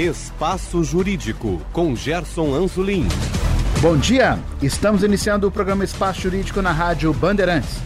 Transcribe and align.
Espaço 0.00 0.82
Jurídico, 0.82 1.60
com 1.74 1.94
Gerson 1.94 2.54
Anzolin. 2.54 3.06
Bom 3.82 3.98
dia, 3.98 4.38
estamos 4.62 5.02
iniciando 5.02 5.46
o 5.46 5.50
programa 5.50 5.84
Espaço 5.84 6.22
Jurídico 6.22 6.62
na 6.62 6.72
Rádio 6.72 7.12
Bandeirantes. 7.12 7.76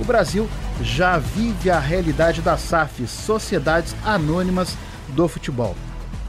O 0.00 0.04
Brasil 0.04 0.48
já 0.80 1.18
vive 1.18 1.70
a 1.70 1.78
realidade 1.78 2.40
das 2.40 2.62
SAFs, 2.62 3.10
Sociedades 3.10 3.94
Anônimas 4.02 4.74
do 5.08 5.28
Futebol. 5.28 5.76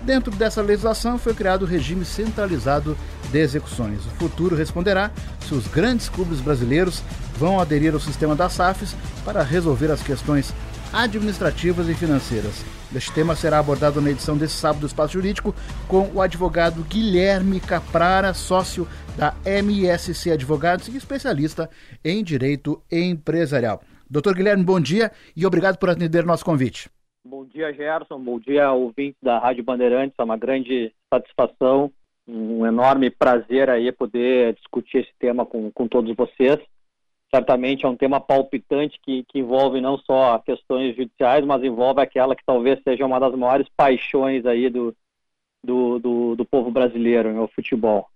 Dentro 0.03 0.29
dessa 0.29 0.61
legislação 0.61 1.17
foi 1.17 1.33
criado 1.33 1.61
o 1.61 1.67
regime 1.67 2.03
centralizado 2.03 2.97
de 3.31 3.39
execuções. 3.39 4.05
O 4.05 4.09
futuro 4.19 4.57
responderá 4.57 5.09
se 5.47 5.53
os 5.53 5.67
grandes 5.67 6.09
clubes 6.09 6.41
brasileiros 6.41 7.01
vão 7.37 7.61
aderir 7.61 7.93
ao 7.93 7.99
sistema 8.01 8.35
das 8.35 8.51
SAFs 8.51 8.93
para 9.23 9.41
resolver 9.41 9.89
as 9.89 10.03
questões 10.03 10.53
administrativas 10.93 11.87
e 11.87 11.93
financeiras. 11.93 12.65
Este 12.95 13.13
tema 13.13 13.35
será 13.35 13.59
abordado 13.59 14.01
na 14.01 14.09
edição 14.09 14.37
desse 14.37 14.55
sábado 14.55 14.81
do 14.81 14.87
Espaço 14.87 15.13
Jurídico 15.13 15.53
com 15.87 16.09
o 16.13 16.21
advogado 16.21 16.83
Guilherme 16.83 17.59
Caprara, 17.59 18.33
sócio 18.33 18.87
da 19.17 19.35
MSC 19.45 20.31
Advogados 20.31 20.87
e 20.87 20.97
especialista 20.97 21.69
em 22.03 22.23
direito 22.23 22.81
empresarial. 22.91 23.81
Doutor 24.09 24.33
Guilherme, 24.33 24.63
bom 24.63 24.79
dia 24.79 25.11
e 25.35 25.45
obrigado 25.45 25.77
por 25.77 25.89
atender 25.89 26.25
nosso 26.25 26.43
convite. 26.43 26.89
Bom 27.23 27.45
dia, 27.45 27.71
Gerson. 27.71 28.19
Bom 28.19 28.39
dia, 28.39 28.71
ouvinte 28.71 29.17
da 29.21 29.37
Rádio 29.37 29.63
Bandeirantes. 29.63 30.15
É 30.17 30.23
uma 30.23 30.37
grande 30.37 30.91
satisfação, 31.13 31.91
um 32.27 32.65
enorme 32.65 33.11
prazer 33.11 33.69
aí 33.69 33.91
poder 33.91 34.55
discutir 34.55 34.99
esse 34.99 35.11
tema 35.19 35.45
com, 35.45 35.69
com 35.71 35.87
todos 35.87 36.15
vocês 36.15 36.59
certamente 37.33 37.85
é 37.85 37.89
um 37.89 37.95
tema 37.95 38.19
palpitante 38.19 38.99
que, 39.03 39.23
que 39.25 39.39
envolve 39.39 39.79
não 39.79 39.97
só 39.97 40.39
questões 40.39 40.95
judiciais, 40.95 41.45
mas 41.45 41.63
envolve 41.63 42.01
aquela 42.01 42.35
que 42.35 42.43
talvez 42.45 42.81
seja 42.83 43.05
uma 43.05 43.19
das 43.19 43.35
maiores 43.35 43.67
paixões 43.75 44.45
aí 44.45 44.69
do, 44.69 44.95
do, 45.63 45.99
do, 45.99 46.35
do 46.35 46.45
povo 46.45 46.71
brasileiro, 46.71 47.31
né, 47.31 47.39
o 47.39 47.47
futebol. 47.47 48.07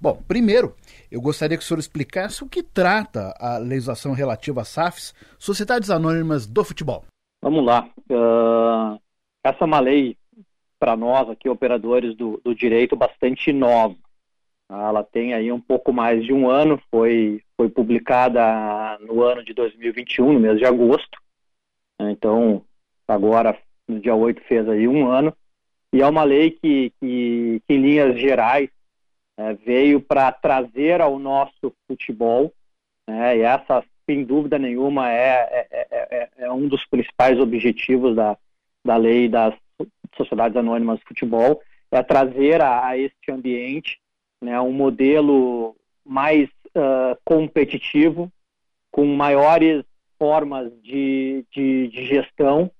Bom, 0.00 0.20
primeiro, 0.26 0.74
eu 1.10 1.20
gostaria 1.20 1.56
que 1.56 1.62
o 1.62 1.66
senhor 1.66 1.78
explicasse 1.78 2.42
o 2.42 2.48
que 2.48 2.62
trata 2.62 3.34
a 3.38 3.58
legislação 3.58 4.12
relativa 4.12 4.62
às 4.62 4.68
SAFs, 4.68 5.14
Sociedades 5.38 5.90
Anônimas 5.90 6.46
do 6.46 6.64
Futebol. 6.64 7.04
Vamos 7.42 7.64
lá. 7.64 7.88
Uh, 8.10 9.00
essa 9.44 9.58
é 9.60 9.64
uma 9.64 9.80
lei, 9.80 10.16
para 10.78 10.96
nós 10.96 11.28
aqui, 11.28 11.48
operadores 11.48 12.16
do, 12.16 12.40
do 12.44 12.54
direito, 12.54 12.96
bastante 12.96 13.52
nova. 13.52 13.94
Ela 14.68 15.02
tem 15.02 15.34
aí 15.34 15.50
um 15.50 15.60
pouco 15.60 15.92
mais 15.92 16.24
de 16.24 16.32
um 16.32 16.48
ano, 16.48 16.80
foi, 16.90 17.42
foi 17.60 17.68
publicada 17.68 18.98
no 19.00 19.22
ano 19.22 19.44
de 19.44 19.52
2021, 19.52 20.32
no 20.32 20.40
mês 20.40 20.56
de 20.56 20.64
agosto. 20.64 21.20
Então, 22.00 22.64
agora, 23.06 23.54
no 23.86 24.00
dia 24.00 24.14
8, 24.14 24.40
fez 24.44 24.66
aí 24.66 24.88
um 24.88 25.06
ano. 25.10 25.36
E 25.92 26.00
é 26.00 26.06
uma 26.06 26.24
lei 26.24 26.52
que, 26.52 26.90
que, 26.98 27.60
que 27.68 27.74
em 27.74 27.82
linhas 27.82 28.18
gerais, 28.18 28.70
é, 29.36 29.52
veio 29.52 30.00
para 30.00 30.32
trazer 30.32 31.02
ao 31.02 31.18
nosso 31.18 31.74
futebol, 31.86 32.50
né, 33.06 33.36
e 33.36 33.42
essa, 33.42 33.84
sem 34.06 34.24
dúvida 34.24 34.58
nenhuma, 34.58 35.12
é, 35.12 35.68
é, 35.70 35.86
é, 35.90 36.28
é, 36.38 36.50
um 36.50 36.66
dos 36.66 36.86
principais 36.86 37.38
objetivos 37.38 38.16
da, 38.16 38.38
da 38.82 38.96
lei 38.96 39.28
das 39.28 39.54
sociedades 40.16 40.56
anônimas 40.56 40.98
de 41.00 41.04
futebol, 41.04 41.60
é 41.90 42.02
trazer 42.02 42.62
a, 42.62 42.86
a 42.86 42.96
este 42.96 43.30
ambiente 43.30 44.00
né, 44.42 44.58
um 44.62 44.72
modelo 44.72 45.76
mais 46.02 46.48
uh, 46.76 47.18
competitivo, 47.24 48.30
com 48.90 49.04
maiores 49.06 49.84
formas 50.18 50.70
de, 50.82 51.44
de, 51.50 51.88
de, 51.88 52.04
gestão, 52.06 52.70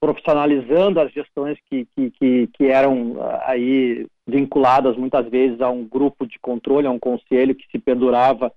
profissionalizando 0.00 1.00
as 1.00 1.12
gestões 1.12 1.58
que, 1.68 1.86
que, 1.96 2.10
que, 2.10 2.46
que 2.48 2.64
eram 2.66 3.12
uh, 3.12 3.40
aí 3.42 4.06
vinculadas 4.26 4.96
muitas 4.96 5.28
vezes 5.28 5.60
a 5.60 5.70
um 5.70 5.86
grupo 5.86 6.26
de 6.26 6.38
controle, 6.38 6.86
a 6.86 6.90
um 6.90 6.98
conselho 6.98 7.54
que 7.54 7.66
se 7.70 7.78
pendurava 7.78 8.52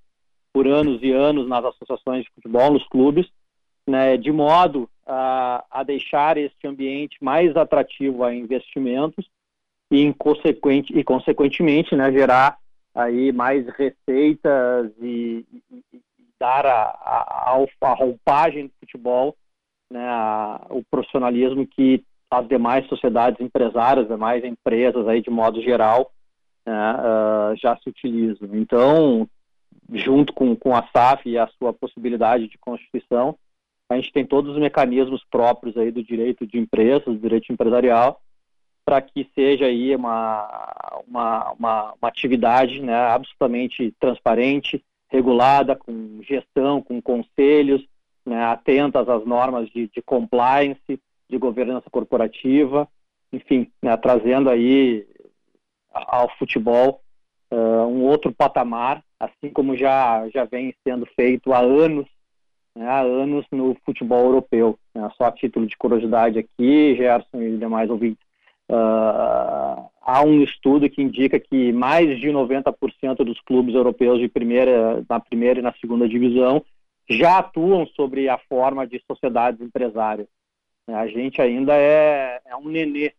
por 0.53 0.67
anos 0.67 0.99
e 1.01 1.11
anos 1.11 1.47
nas 1.47 1.63
associações 1.65 2.23
de 2.23 2.31
futebol, 2.31 2.71
nos 2.71 2.87
clubes, 2.87 3.27
né, 3.87 4.17
de 4.17 4.31
modo 4.31 4.89
a, 5.05 5.63
a 5.71 5.83
deixar 5.83 6.37
este 6.37 6.67
ambiente 6.67 7.17
mais 7.21 7.55
atrativo 7.55 8.23
a 8.23 8.33
investimentos 8.33 9.29
e, 9.91 10.01
inconsequente, 10.01 10.97
e 10.97 11.03
consequentemente, 11.03 11.95
né, 11.95 12.11
gerar 12.11 12.57
aí 12.97 13.31
mais 13.31 13.63
receitas 13.67 14.91
e, 14.99 15.45
e, 15.71 15.83
e 15.93 16.01
dar 16.39 16.65
a, 16.65 16.81
a, 16.81 17.65
a, 17.81 17.93
roupagem 17.93 18.65
do 18.65 18.73
futebol, 18.79 19.35
né, 19.91 20.03
a, 20.03 20.65
o 20.71 20.83
profissionalismo 20.89 21.65
que 21.67 22.03
as 22.29 22.47
demais 22.47 22.87
sociedades 22.87 23.39
empresárias, 23.39 24.05
as 24.05 24.11
demais 24.11 24.43
empresas 24.43 25.07
aí 25.07 25.21
de 25.21 25.29
modo 25.29 25.61
geral 25.61 26.11
né, 26.65 26.73
uh, 26.73 27.55
já 27.55 27.77
se 27.77 27.87
utilizam. 27.87 28.49
Então, 28.53 29.29
junto 29.93 30.33
com, 30.33 30.55
com 30.55 30.75
a 30.75 30.87
SAF 30.87 31.29
e 31.29 31.37
a 31.37 31.47
sua 31.59 31.71
possibilidade 31.71 32.47
de 32.47 32.57
constituição, 32.57 33.37
a 33.89 33.95
gente 33.95 34.11
tem 34.11 34.25
todos 34.25 34.55
os 34.55 34.59
mecanismos 34.59 35.23
próprios 35.29 35.77
aí 35.77 35.91
do 35.91 36.03
direito 36.03 36.45
de 36.47 36.57
empresas, 36.57 37.05
do 37.05 37.17
direito 37.17 37.53
empresarial, 37.53 38.19
para 38.87 39.01
que 39.01 39.29
seja 39.35 39.65
aí 39.65 39.93
uma, 39.93 41.03
uma, 41.05 41.51
uma, 41.59 41.93
uma 41.95 42.07
atividade 42.07 42.81
né, 42.81 42.95
absolutamente 42.95 43.93
transparente, 43.99 44.81
regulada, 45.09 45.75
com 45.75 46.21
gestão, 46.21 46.81
com 46.81 47.01
conselhos, 47.01 47.85
né, 48.25 48.45
atentas 48.45 49.09
às 49.09 49.25
normas 49.25 49.69
de, 49.71 49.89
de 49.89 50.01
compliance, 50.01 51.01
de 51.29 51.37
governança 51.37 51.89
corporativa, 51.89 52.87
enfim, 53.33 53.69
né, 53.83 53.97
trazendo 53.97 54.49
aí 54.49 55.05
ao 55.91 56.29
futebol 56.37 57.01
uh, 57.51 57.87
um 57.87 58.05
outro 58.05 58.31
patamar, 58.31 59.03
assim 59.19 59.49
como 59.49 59.75
já, 59.75 60.29
já 60.29 60.45
vem 60.45 60.73
sendo 60.87 61.05
feito 61.07 61.51
há 61.51 61.59
anos, 61.59 62.05
né, 62.73 62.87
há 62.87 63.01
anos 63.01 63.45
no 63.51 63.75
futebol 63.85 64.23
europeu. 64.27 64.79
Né, 64.95 65.09
só 65.17 65.25
a 65.25 65.31
título 65.33 65.67
de 65.67 65.75
curiosidade 65.75 66.39
aqui, 66.39 66.95
Gerson 66.95 67.41
e 67.41 67.57
demais 67.57 67.89
ouvintes, 67.89 68.26
Uh, 68.69 69.89
há 70.01 70.21
um 70.25 70.41
estudo 70.41 70.89
que 70.89 71.01
indica 71.01 71.39
que 71.39 71.71
mais 71.71 72.19
de 72.19 72.27
90% 72.27 73.23
dos 73.23 73.39
clubes 73.41 73.75
europeus 73.75 74.19
de 74.19 74.27
primeira, 74.27 75.05
na 75.09 75.19
primeira 75.19 75.59
e 75.59 75.63
na 75.63 75.73
segunda 75.73 76.07
divisão 76.07 76.63
já 77.09 77.39
atuam 77.39 77.85
sobre 77.87 78.27
a 78.27 78.37
forma 78.37 78.85
de 78.85 79.01
sociedades 79.09 79.61
empresárias. 79.61 80.27
A 80.87 81.07
gente 81.07 81.41
ainda 81.41 81.73
é, 81.73 82.41
é 82.45 82.55
um 82.55 82.67
nenê, 82.67 83.13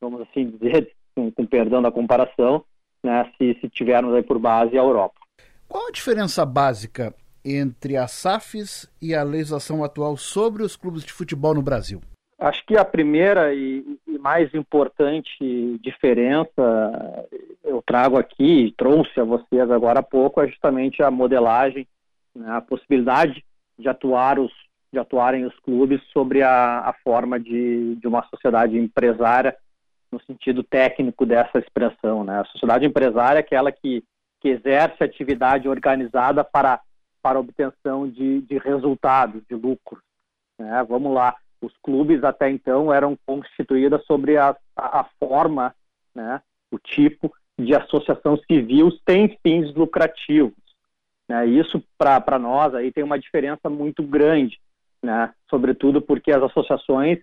vamos 0.00 0.20
assim 0.20 0.50
dizer, 0.50 0.92
com, 1.14 1.30
com 1.30 1.46
perdão 1.46 1.82
da 1.82 1.90
comparação, 1.90 2.64
né, 3.02 3.30
se, 3.36 3.58
se 3.60 3.68
tivermos 3.68 4.14
aí 4.14 4.22
por 4.22 4.38
base 4.38 4.76
a 4.78 4.82
Europa. 4.82 5.20
Qual 5.68 5.88
a 5.88 5.92
diferença 5.92 6.44
básica 6.44 7.14
entre 7.44 7.96
as 7.96 8.12
SAFs 8.12 8.88
e 9.00 9.14
a 9.14 9.22
legislação 9.22 9.82
atual 9.82 10.16
sobre 10.16 10.62
os 10.62 10.76
clubes 10.76 11.04
de 11.04 11.12
futebol 11.12 11.54
no 11.54 11.62
Brasil? 11.62 12.00
Acho 12.42 12.66
que 12.66 12.76
a 12.76 12.84
primeira 12.84 13.54
e, 13.54 13.98
e, 14.04 14.18
mais 14.18 14.52
importante 14.52 15.78
diferença 15.80 17.28
eu 17.62 17.80
trago 17.86 18.18
aqui, 18.18 18.74
trouxe 18.76 19.20
a 19.20 19.24
vocês 19.24 19.70
agora 19.70 20.00
há 20.00 20.02
pouco, 20.02 20.40
é 20.40 20.48
justamente 20.48 21.02
a 21.04 21.10
modelagem, 21.10 21.86
né, 22.34 22.50
a 22.50 22.60
possibilidade 22.60 23.44
de 23.78 23.88
atuar 23.88 24.40
os 24.40 24.50
de 24.92 24.98
atuarem 24.98 25.46
os 25.46 25.58
clubes 25.60 26.02
sobre 26.12 26.42
a, 26.42 26.80
a 26.80 26.92
forma 27.02 27.40
de, 27.40 27.94
de 27.96 28.06
uma 28.06 28.22
sociedade 28.24 28.76
empresária 28.76 29.56
no 30.10 30.20
sentido 30.24 30.62
técnico 30.62 31.24
dessa 31.24 31.58
expressão, 31.58 32.24
né? 32.24 32.40
A 32.40 32.44
sociedade 32.44 32.84
empresária 32.84 33.38
é 33.38 33.40
aquela 33.40 33.72
que, 33.72 34.04
que 34.40 34.48
exerce 34.48 35.02
atividade 35.02 35.68
organizada 35.68 36.44
para 36.44 36.80
para 37.22 37.38
obtenção 37.38 38.08
de, 38.08 38.40
de 38.42 38.58
resultados, 38.58 39.42
de 39.48 39.54
lucros. 39.54 40.02
Né? 40.58 40.84
Vamos 40.88 41.14
lá, 41.14 41.36
os 41.62 41.72
clubes 41.82 42.24
até 42.24 42.50
então 42.50 42.92
eram 42.92 43.16
constituídos 43.24 44.04
sobre 44.04 44.36
a, 44.36 44.56
a, 44.76 45.00
a 45.00 45.04
forma, 45.18 45.74
né, 46.14 46.42
o 46.70 46.78
tipo 46.78 47.32
de 47.58 47.74
associação 47.74 48.36
civil 48.50 48.90
sem 49.08 49.38
fins 49.42 49.72
lucrativos. 49.74 50.54
Né? 51.28 51.46
Isso, 51.46 51.82
para 51.96 52.38
nós, 52.38 52.74
aí 52.74 52.90
tem 52.90 53.04
uma 53.04 53.18
diferença 53.18 53.70
muito 53.70 54.02
grande, 54.02 54.58
né? 55.02 55.32
sobretudo 55.48 56.02
porque 56.02 56.32
as 56.32 56.42
associações, 56.42 57.18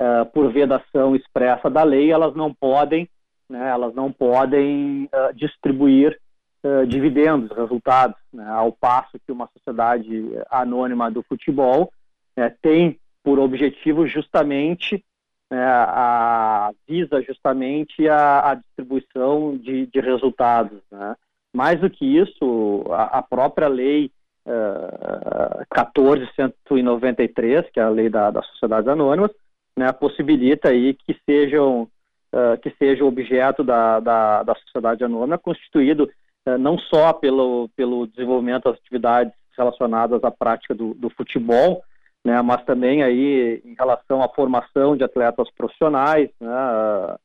uh, 0.00 0.24
por 0.32 0.50
vedação 0.50 1.14
expressa 1.14 1.68
da 1.68 1.82
lei, 1.82 2.10
elas 2.10 2.34
não 2.34 2.52
podem, 2.54 3.08
né, 3.48 3.68
elas 3.68 3.94
não 3.94 4.10
podem 4.10 5.04
uh, 5.04 5.34
distribuir 5.34 6.18
uh, 6.64 6.86
dividendos, 6.86 7.56
resultados, 7.56 8.16
né? 8.32 8.48
ao 8.48 8.72
passo 8.72 9.18
que 9.26 9.32
uma 9.32 9.48
sociedade 9.48 10.08
anônima 10.50 11.10
do 11.10 11.22
futebol 11.22 11.92
né, 12.36 12.54
tem 12.62 12.98
por 13.24 13.40
objetivo 13.40 14.06
justamente 14.06 15.02
é, 15.50 15.56
a, 15.56 16.70
visa 16.86 17.22
justamente 17.22 18.08
a, 18.08 18.50
a 18.50 18.54
distribuição 18.54 19.56
de, 19.56 19.86
de 19.86 20.00
resultados. 20.00 20.80
Né? 20.92 21.16
Mais 21.54 21.80
do 21.80 21.88
que 21.88 22.04
isso, 22.04 22.84
a, 22.90 23.18
a 23.18 23.22
própria 23.22 23.68
lei 23.68 24.10
uh, 24.46 25.64
é, 25.72 25.80
1493, 25.80 27.70
que 27.70 27.80
é 27.80 27.82
a 27.82 27.88
lei 27.88 28.08
da, 28.08 28.30
das 28.30 28.46
sociedades 28.48 28.88
anônimas, 28.88 29.30
né, 29.76 29.90
possibilita 29.92 30.68
aí 30.68 30.94
que 30.94 31.16
sejam 31.24 31.88
uh, 32.32 32.58
que 32.60 32.70
seja 32.78 33.04
objeto 33.04 33.64
da, 33.64 34.00
da, 34.00 34.42
da 34.42 34.54
sociedade 34.56 35.04
anônima, 35.04 35.38
constituído 35.38 36.10
uh, 36.46 36.58
não 36.58 36.78
só 36.78 37.12
pelo, 37.12 37.68
pelo 37.76 38.06
desenvolvimento 38.06 38.64
das 38.64 38.78
atividades 38.78 39.32
relacionadas 39.56 40.22
à 40.24 40.30
prática 40.30 40.74
do, 40.74 40.94
do 40.94 41.08
futebol, 41.10 41.82
né, 42.24 42.40
mas 42.40 42.64
também 42.64 43.02
aí 43.02 43.60
em 43.64 43.74
relação 43.74 44.22
à 44.22 44.28
formação 44.28 44.96
de 44.96 45.04
atletas 45.04 45.50
profissionais, 45.50 46.30
né, 46.40 46.48
a, 46.48 47.18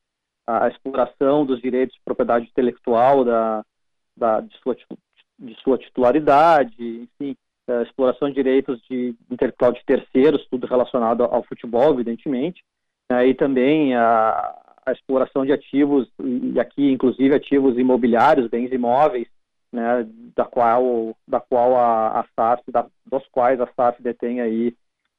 a, 0.46 0.68
exploração 0.68 1.46
dos 1.46 1.60
direitos 1.60 1.94
de 1.94 2.02
propriedade 2.04 2.46
intelectual 2.46 3.24
da, 3.24 3.64
da, 4.14 4.40
de, 4.40 4.54
sua, 4.58 4.76
de 5.38 5.54
sua 5.62 5.78
titularidade, 5.78 7.08
enfim, 7.18 7.34
a 7.66 7.82
exploração 7.82 8.28
de 8.28 8.34
direitos 8.34 8.80
de 8.90 9.14
intelectual 9.30 9.72
de 9.72 9.82
terceiros, 9.86 10.46
tudo 10.50 10.66
relacionado 10.66 11.24
ao 11.24 11.42
futebol, 11.44 11.94
evidentemente, 11.94 12.62
né, 13.10 13.26
e 13.26 13.34
também 13.34 13.94
a, 13.94 14.54
a 14.84 14.92
exploração 14.92 15.46
de 15.46 15.52
ativos, 15.52 16.08
e 16.22 16.60
aqui 16.60 16.92
inclusive 16.92 17.34
ativos 17.34 17.78
imobiliários, 17.78 18.50
bens 18.50 18.70
imóveis, 18.70 19.28
né, 19.72 20.06
da 20.36 20.44
qual, 20.44 21.16
da 21.26 21.40
qual 21.40 21.76
a, 21.76 22.20
a 22.20 22.24
SAF, 22.36 22.70
da, 22.70 22.86
dos 23.06 23.26
quais 23.28 23.58
a 23.60 23.68
SAF 23.74 24.02
detém 24.02 24.42
aí 24.42 24.74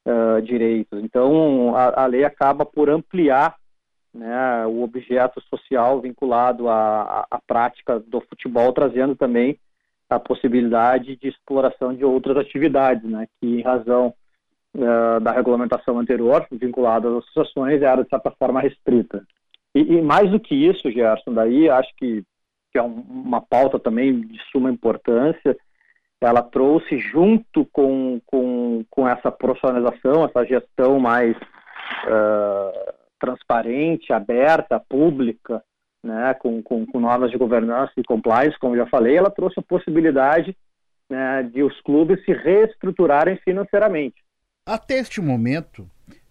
uh, 0.06 0.40
direitos. 0.42 1.02
Então, 1.02 1.74
a, 1.76 2.02
a, 2.02 2.06
lei 2.06 2.24
acaba 2.24 2.64
por 2.64 2.90
ampliar 2.90 3.56
né, 4.12 4.66
o 4.66 4.82
objeto 4.82 5.40
social 5.48 6.00
vinculado 6.00 6.68
à, 6.68 7.26
à, 7.30 7.38
prática 7.46 7.98
do 7.98 8.20
futebol, 8.20 8.72
trazendo 8.72 9.16
também 9.16 9.58
a 10.10 10.18
possibilidade 10.18 11.16
de 11.16 11.28
exploração 11.28 11.94
de 11.94 12.04
outras 12.04 12.36
atividades, 12.36 13.08
né, 13.08 13.26
que 13.40 13.46
em 13.46 13.62
razão 13.62 14.12
uh, 14.76 15.20
da 15.20 15.32
regulamentação 15.32 15.98
anterior, 15.98 16.46
vinculada 16.50 17.08
às 17.08 17.24
associações, 17.24 17.80
era 17.80 18.02
de 18.02 18.10
certa 18.10 18.30
forma 18.32 18.60
restrita. 18.60 19.24
E, 19.74 19.80
e 19.80 20.02
mais 20.02 20.30
do 20.30 20.38
que 20.38 20.54
isso, 20.54 20.90
Gerson, 20.90 21.32
daí 21.32 21.70
acho 21.70 21.90
que, 21.96 22.22
que 22.70 22.78
é 22.78 22.82
um, 22.82 23.00
uma 23.08 23.40
pauta 23.40 23.78
também 23.78 24.20
de 24.20 24.38
suma 24.50 24.70
importância, 24.70 25.56
ela 26.26 26.42
trouxe 26.42 26.98
junto 26.98 27.64
com, 27.66 28.20
com, 28.26 28.84
com 28.90 29.08
essa 29.08 29.30
profissionalização, 29.30 30.24
essa 30.24 30.44
gestão 30.44 30.98
mais 30.98 31.36
uh, 31.36 32.92
transparente, 33.18 34.12
aberta, 34.12 34.80
pública, 34.80 35.62
né, 36.02 36.34
com, 36.34 36.62
com, 36.62 36.84
com, 36.86 37.00
normas 37.00 37.30
de 37.30 37.38
governança 37.38 37.92
e 37.96 38.02
compliance, 38.02 38.58
como 38.58 38.76
já 38.76 38.86
falei, 38.86 39.16
ela 39.16 39.30
trouxe 39.30 39.60
a 39.60 39.62
possibilidade 39.62 40.56
né, 41.08 41.42
de 41.42 41.62
os 41.62 41.80
clubes 41.82 42.24
se 42.24 42.32
reestruturarem 42.32 43.36
financeiramente. 43.44 44.16
Até 44.66 44.98
este 44.98 45.20
momento, 45.20 45.88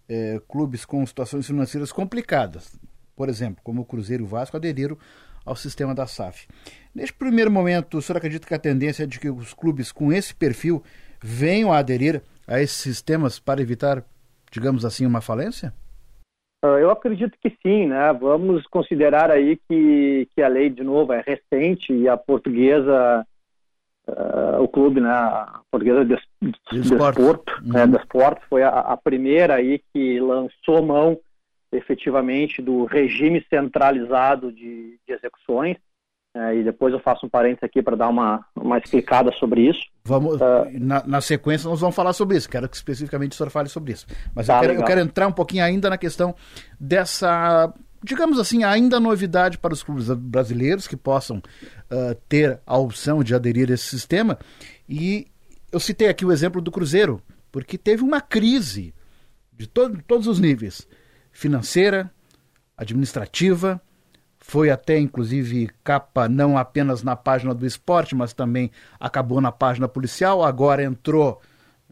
é, 0.10 0.40
clubes 0.48 0.86
com 0.86 1.06
situações 1.06 1.48
financeiras 1.48 1.92
complicadas, 1.92 2.80
por 3.16 3.30
exemplo, 3.30 3.62
como 3.64 3.82
o 3.82 3.86
Cruzeiro 3.86 4.24
e 4.24 4.26
o 4.26 4.30
Vasco, 4.30 4.58
aderiram 4.58 4.98
ao 5.46 5.56
sistema 5.56 5.94
da 5.96 6.08
SAF. 6.08 6.48
Neste 6.94 7.14
primeiro 7.14 7.52
momento, 7.52 7.98
o 7.98 8.02
senhor 8.02 8.18
acredita 8.18 8.48
que 8.48 8.54
a 8.54 8.60
tendência 8.60 9.04
é 9.04 9.08
de 9.08 9.20
que 9.20 9.30
os 9.30 9.54
clubes 9.54 9.92
com 9.92 10.12
esse 10.12 10.36
perfil 10.36 10.84
venham 11.22 11.72
a 11.72 11.78
aderir 11.78 12.22
a 12.48 12.60
esses 12.62 12.78
sistemas 12.78 13.40
para 13.40 13.62
evitar, 13.62 14.04
digamos 14.52 14.84
assim, 14.84 15.06
uma 15.06 15.22
falência? 15.22 15.74
Ah, 16.64 16.78
eu 16.80 16.92
acredito 16.92 17.38
que 17.42 17.50
sim, 17.64 17.88
né? 17.88 18.14
Vamos 18.14 18.66
considerar 18.68 19.32
aí 19.32 19.60
que, 19.68 20.28
que 20.36 20.42
a 20.42 20.48
lei, 20.48 20.70
de 20.70 20.84
novo, 20.84 21.14
é 21.14 21.24
recente 21.26 21.92
e 21.92 22.08
a 22.08 22.16
portuguesa, 22.16 23.26
uh, 24.08 24.62
o 24.62 24.68
clube, 24.68 25.02
né? 25.02 25.10
A 25.10 25.62
portuguesa 25.72 26.06
de, 26.06 26.16
de, 26.42 26.82
Desporto, 26.82 27.54
uhum. 27.64 27.74
né? 27.74 27.88
Desporto 27.88 28.42
foi 28.48 28.62
a, 28.64 28.70
a 28.70 28.98
primeira 28.98 29.56
aí 29.56 29.82
que 29.92 30.20
lançou 30.20 30.86
mão 30.86 31.18
efetivamente 31.72 32.62
do 32.62 32.86
regime 32.86 33.46
centralizado 33.50 34.52
de, 34.52 35.00
de 35.08 35.14
execuções. 35.14 35.78
É, 36.34 36.56
e 36.56 36.64
depois 36.64 36.94
eu 36.94 37.00
faço 37.00 37.26
um 37.26 37.30
parênteses 37.30 37.64
aqui 37.64 37.82
para 37.82 37.98
dar 37.98 38.08
uma, 38.08 38.46
uma 38.56 38.78
explicada 38.78 39.34
sobre 39.34 39.70
isso. 39.70 39.82
Vamos, 40.06 40.36
uh, 40.36 40.66
na, 40.80 41.06
na, 41.06 41.20
sequência 41.20 41.70
nós 41.70 41.82
vamos 41.82 41.94
falar 41.94 42.14
sobre 42.14 42.38
isso, 42.38 42.50
quero 42.50 42.70
que 42.70 42.76
especificamente 42.76 43.34
o 43.34 43.36
senhor 43.36 43.50
fale 43.50 43.68
sobre 43.68 43.92
isso. 43.92 44.08
Mas 44.34 44.48
tá, 44.48 44.56
eu, 44.56 44.62
quero, 44.62 44.74
eu, 44.76 44.86
quero, 44.86 45.02
entrar 45.02 45.28
um 45.28 45.34
pouquinho 45.34 45.66
ainda 45.66 45.90
na 45.90 45.98
questão 45.98 46.34
dessa, 46.80 47.74
digamos 48.02 48.40
assim, 48.40 48.64
ainda 48.64 48.98
novidade 48.98 49.58
para 49.58 49.74
os 49.74 49.84
clubes 49.84 50.08
brasileiros 50.10 50.88
que 50.88 50.96
possam 50.96 51.40
uh, 51.40 52.16
ter 52.30 52.62
a 52.66 52.78
opção 52.78 53.22
de 53.22 53.36
aderir 53.36 53.70
a 53.70 53.74
esse 53.74 53.88
sistema. 53.88 54.40
E 54.88 55.28
eu 55.70 55.82
citei 55.82 56.08
aqui 56.08 56.26
o 56.26 56.32
exemplo 56.32 56.62
do 56.62 56.72
Cruzeiro, 56.72 57.22
porque 57.52 57.78
teve 57.78 58.04
uma 58.04 58.22
crise 58.22 58.94
de 59.52 59.68
to 59.68 60.02
todos 60.08 60.28
os 60.28 60.40
níveis 60.40 60.88
financeira, 61.32 62.12
administrativa, 62.78 63.82
foi 64.38 64.70
até 64.70 64.98
inclusive 64.98 65.70
capa 65.84 66.28
não 66.28 66.58
apenas 66.58 67.04
na 67.04 67.16
página 67.16 67.54
do 67.54 67.66
esporte, 67.66 68.16
mas 68.16 68.34
também 68.34 68.72
acabou 69.00 69.40
na 69.40 69.52
página 69.52 69.88
policial. 69.88 70.44
Agora 70.44 70.84
entrou, 70.84 71.40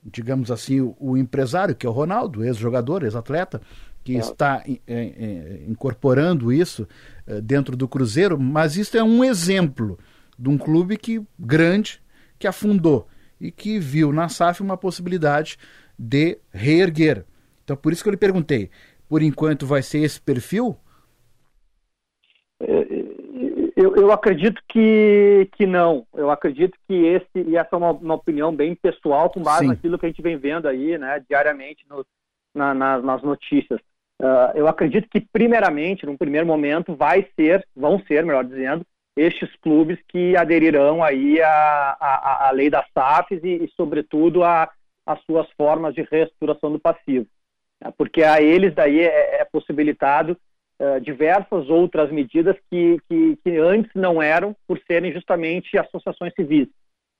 digamos 0.03 0.49
assim, 0.51 0.81
o, 0.81 0.95
o 0.99 1.17
empresário, 1.17 1.75
que 1.75 1.85
é 1.85 1.89
o 1.89 1.93
Ronaldo, 1.93 2.43
ex-jogador, 2.43 3.03
ex-atleta, 3.03 3.61
que 4.03 4.15
é. 4.15 4.19
está 4.19 4.63
é, 4.67 4.79
é, 4.87 5.65
incorporando 5.67 6.51
isso 6.51 6.87
é, 7.27 7.39
dentro 7.39 7.77
do 7.77 7.87
Cruzeiro. 7.87 8.39
Mas 8.39 8.75
isso 8.75 8.97
é 8.97 9.03
um 9.03 9.23
exemplo 9.23 9.97
de 10.37 10.49
um 10.49 10.57
clube 10.57 10.97
que 10.97 11.21
grande 11.37 12.01
que 12.39 12.47
afundou 12.47 13.07
e 13.39 13.51
que 13.51 13.79
viu 13.79 14.11
na 14.11 14.27
SAF 14.27 14.61
uma 14.61 14.75
possibilidade 14.75 15.57
de 15.97 16.39
reerguer. 16.51 17.25
Então, 17.63 17.77
por 17.77 17.93
isso 17.93 18.01
que 18.01 18.09
eu 18.09 18.11
lhe 18.11 18.17
perguntei: 18.17 18.71
por 19.09 19.23
enquanto 19.23 19.65
vai 19.65 19.81
ser 19.81 19.99
esse 19.99 20.21
perfil? 20.21 20.77
É, 22.61 22.85
eu, 23.75 23.95
eu, 23.95 24.11
acredito 24.11 24.61
que, 24.67 25.49
que 25.53 25.65
não. 25.65 26.05
Eu 26.13 26.29
acredito 26.29 26.77
que 26.87 26.93
esse, 26.93 27.49
e 27.49 27.57
essa 27.57 27.69
é 27.71 27.77
uma, 27.77 27.91
uma 27.91 28.15
opinião 28.15 28.55
bem 28.55 28.75
pessoal, 28.75 29.29
com 29.29 29.41
base 29.41 29.61
Sim. 29.61 29.67
naquilo 29.67 29.97
que 29.97 30.05
a 30.05 30.09
gente 30.09 30.21
vem 30.21 30.37
vendo 30.37 30.67
aí, 30.67 30.97
né, 30.97 31.23
diariamente 31.27 31.85
no, 31.89 32.05
na, 32.53 32.73
na, 32.73 32.99
nas 32.99 33.23
notícias. 33.23 33.79
Uh, 34.21 34.51
eu 34.53 34.67
acredito 34.67 35.07
que, 35.09 35.21
primeiramente, 35.21 36.05
num 36.05 36.17
primeiro 36.17 36.45
momento, 36.45 36.93
vai 36.93 37.25
ser, 37.35 37.65
vão 37.73 38.03
ser, 38.05 38.25
melhor 38.25 38.43
dizendo, 38.43 38.85
estes 39.15 39.49
clubes 39.61 39.97
que 40.09 40.35
aderirão 40.35 41.01
aí 41.01 41.41
à, 41.41 41.97
à, 41.99 42.47
à 42.49 42.51
lei 42.51 42.69
das 42.69 42.85
SAFs 42.93 43.41
e, 43.43 43.63
e 43.63 43.71
sobretudo, 43.75 44.43
às 44.43 44.69
suas 45.25 45.49
formas 45.57 45.95
de 45.95 46.01
reestruturação 46.01 46.71
do 46.71 46.79
passivo. 46.79 47.25
Né? 47.83 47.93
porque 47.97 48.23
a 48.23 48.41
eles 48.41 48.73
daí 48.73 48.99
é, 48.99 49.41
é 49.41 49.45
possibilitado 49.45 50.37
uh, 50.79 50.99
diversas 51.01 51.69
outras 51.69 52.11
medidas 52.11 52.55
que, 52.69 52.97
que, 53.07 53.37
que, 53.43 53.57
antes 53.57 53.91
não 53.95 54.21
eram 54.21 54.55
por 54.67 54.79
serem 54.87 55.11
justamente 55.11 55.77
associações 55.77 56.33
civis. 56.33 56.67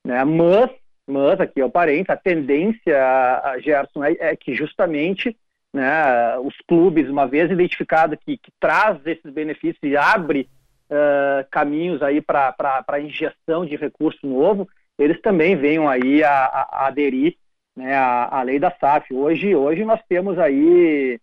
Né? 0.05 0.23
Mas, 0.23 0.71
mas, 1.07 1.39
aqui 1.39 1.61
é 1.61 1.65
o 1.65 1.69
parente, 1.69 2.11
a 2.11 2.17
tendência, 2.17 2.97
a 3.43 3.59
Gerson, 3.59 4.03
é, 4.03 4.15
é 4.19 4.35
que 4.35 4.53
justamente 4.53 5.35
né, 5.73 6.37
os 6.39 6.55
clubes, 6.67 7.09
uma 7.09 7.27
vez 7.27 7.51
identificado 7.51 8.17
que, 8.17 8.37
que 8.37 8.51
traz 8.59 8.99
esses 9.05 9.31
benefícios 9.31 9.81
e 9.83 9.95
abre 9.95 10.49
uh, 10.89 11.47
caminhos 11.51 12.01
aí 12.01 12.21
para 12.21 12.55
a 12.87 12.99
injeção 12.99 13.65
de 13.65 13.75
recurso 13.75 14.25
novo, 14.25 14.67
eles 14.97 15.21
também 15.21 15.55
venham 15.55 15.87
aí 15.87 16.23
a, 16.23 16.45
a, 16.45 16.61
a 16.71 16.87
aderir 16.87 17.35
né, 17.75 17.93
a, 17.95 18.39
a 18.39 18.43
lei 18.43 18.59
da 18.59 18.71
SAF. 18.79 19.13
Hoje, 19.13 19.55
hoje 19.55 19.83
nós 19.85 19.99
temos 20.07 20.38
aí 20.38 21.19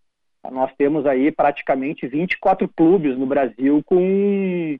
nós 0.50 0.70
temos 0.76 1.06
aí 1.06 1.30
praticamente 1.32 2.06
24 2.06 2.68
clubes 2.68 3.18
no 3.18 3.26
Brasil 3.26 3.82
com, 3.84 4.76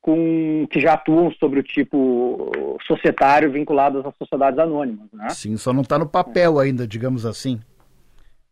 com 0.00 0.66
que 0.70 0.80
já 0.80 0.94
atuam 0.94 1.30
sobre 1.32 1.60
o 1.60 1.62
tipo 1.62 2.50
societário 2.86 3.50
vinculados 3.50 4.04
às 4.04 4.16
sociedades 4.16 4.58
anônimas. 4.58 5.08
Né? 5.12 5.28
Sim, 5.30 5.56
só 5.56 5.72
não 5.72 5.82
está 5.82 5.98
no 5.98 6.08
papel 6.08 6.58
ainda, 6.58 6.86
digamos 6.86 7.26
assim. 7.26 7.60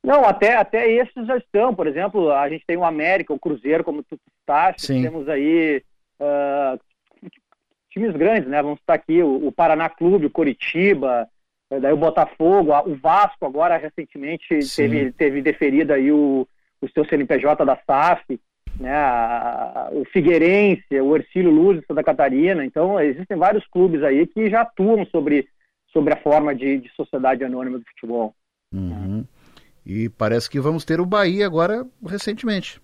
Não, 0.02 0.24
até, 0.24 0.56
até 0.56 0.90
esses 0.90 1.26
já 1.26 1.36
estão. 1.36 1.74
Por 1.74 1.86
exemplo, 1.86 2.30
a 2.32 2.48
gente 2.48 2.64
tem 2.66 2.76
o 2.76 2.84
América, 2.84 3.32
o 3.32 3.38
Cruzeiro, 3.38 3.84
como 3.84 4.02
tu 4.02 4.18
citaste, 4.40 4.86
temos 4.86 5.28
aí 5.28 5.82
uh, 6.20 6.80
times 7.90 8.14
grandes, 8.16 8.48
né? 8.48 8.62
Vamos 8.62 8.78
estar 8.78 8.94
aqui 8.94 9.22
o, 9.22 9.48
o 9.48 9.52
Paraná 9.52 9.88
Clube, 9.88 10.26
o 10.26 10.30
Coritiba, 10.30 11.28
daí 11.70 11.92
o 11.92 11.96
Botafogo, 11.96 12.72
o 12.86 12.96
Vasco 12.96 13.44
agora 13.44 13.76
recentemente 13.76 14.58
teve, 14.74 15.12
teve 15.12 15.42
deferido 15.42 15.92
aí 15.92 16.10
o, 16.10 16.46
o 16.80 16.88
seu 16.90 17.04
CNPJ 17.04 17.64
da 17.64 17.78
SAF, 17.86 18.40
né, 18.80 18.94
a, 18.94 19.90
o 19.92 20.04
Figueirense, 20.06 21.00
o 21.00 21.16
Ercílio 21.16 21.50
Luz 21.50 21.80
de 21.80 21.86
Santa 21.86 22.02
Catarina, 22.02 22.64
então 22.64 22.98
existem 23.00 23.36
vários 23.36 23.66
clubes 23.66 24.02
aí 24.02 24.26
que 24.26 24.48
já 24.48 24.62
atuam 24.62 25.04
sobre, 25.06 25.48
sobre 25.92 26.14
a 26.14 26.22
forma 26.22 26.54
de, 26.54 26.78
de 26.78 26.88
sociedade 26.94 27.44
anônima 27.44 27.78
do 27.78 27.84
futebol. 27.84 28.34
Uhum. 28.72 29.24
E 29.84 30.08
parece 30.08 30.48
que 30.48 30.60
vamos 30.60 30.84
ter 30.84 31.00
o 31.00 31.06
Bahia 31.06 31.46
agora 31.46 31.86
recentemente, 32.06 32.80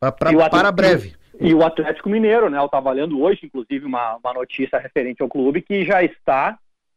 pra, 0.00 0.10
pra, 0.10 0.50
para 0.50 0.72
breve. 0.72 1.14
E 1.40 1.52
o 1.54 1.64
Atlético 1.64 2.08
Mineiro, 2.08 2.48
né? 2.48 2.58
Eu 2.58 2.66
estava 2.66 2.92
lendo 2.92 3.20
hoje, 3.20 3.40
inclusive, 3.46 3.84
uma, 3.84 4.16
uma 4.16 4.32
notícia 4.32 4.78
referente 4.78 5.22
ao 5.22 5.28
clube 5.28 5.60
que 5.60 5.84
já 5.84 6.02
está 6.02 6.56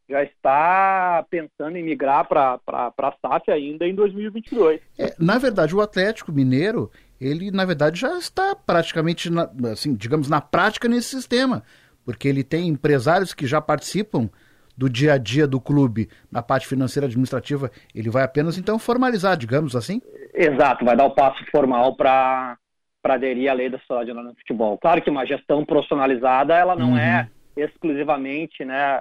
já 0.09 0.23
está 0.23 1.25
pensando 1.29 1.77
em 1.77 1.83
migrar 1.83 2.27
para 2.27 2.59
a 2.65 3.13
SAF 3.21 3.51
ainda 3.51 3.87
em 3.87 3.95
2022. 3.95 4.79
É, 4.97 5.15
na 5.19 5.37
verdade, 5.37 5.75
o 5.75 5.81
Atlético 5.81 6.31
Mineiro 6.31 6.91
ele 7.19 7.51
na 7.51 7.65
verdade 7.65 7.99
já 7.99 8.17
está 8.17 8.55
praticamente, 8.55 9.29
na, 9.29 9.49
assim, 9.71 9.95
digamos, 9.95 10.29
na 10.29 10.41
prática 10.41 10.87
nesse 10.87 11.09
sistema, 11.09 11.63
porque 12.03 12.27
ele 12.27 12.43
tem 12.43 12.67
empresários 12.67 13.33
que 13.33 13.47
já 13.47 13.61
participam 13.61 14.29
do 14.77 14.89
dia 14.89 15.13
a 15.13 15.17
dia 15.17 15.47
do 15.47 15.59
clube 15.59 16.09
na 16.29 16.41
parte 16.41 16.67
financeira 16.67 17.07
administrativa, 17.07 17.71
ele 17.93 18.09
vai 18.09 18.23
apenas 18.23 18.57
então 18.57 18.77
formalizar, 18.77 19.37
digamos 19.37 19.75
assim? 19.75 20.01
Exato, 20.33 20.83
vai 20.83 20.97
dar 20.97 21.05
o 21.05 21.15
passo 21.15 21.43
formal 21.49 21.95
para 21.95 22.57
aderir 23.05 23.49
à 23.49 23.53
lei 23.53 23.69
da 23.69 23.79
sociedade 23.79 24.11
anônima 24.11 24.33
no 24.33 24.37
futebol. 24.37 24.77
Claro 24.77 25.01
que 25.01 25.09
uma 25.09 25.25
gestão 25.25 25.63
profissionalizada, 25.63 26.53
ela 26.53 26.75
não 26.75 26.91
uhum. 26.91 26.97
é 26.97 27.29
exclusivamente, 27.55 28.65
né, 28.65 28.99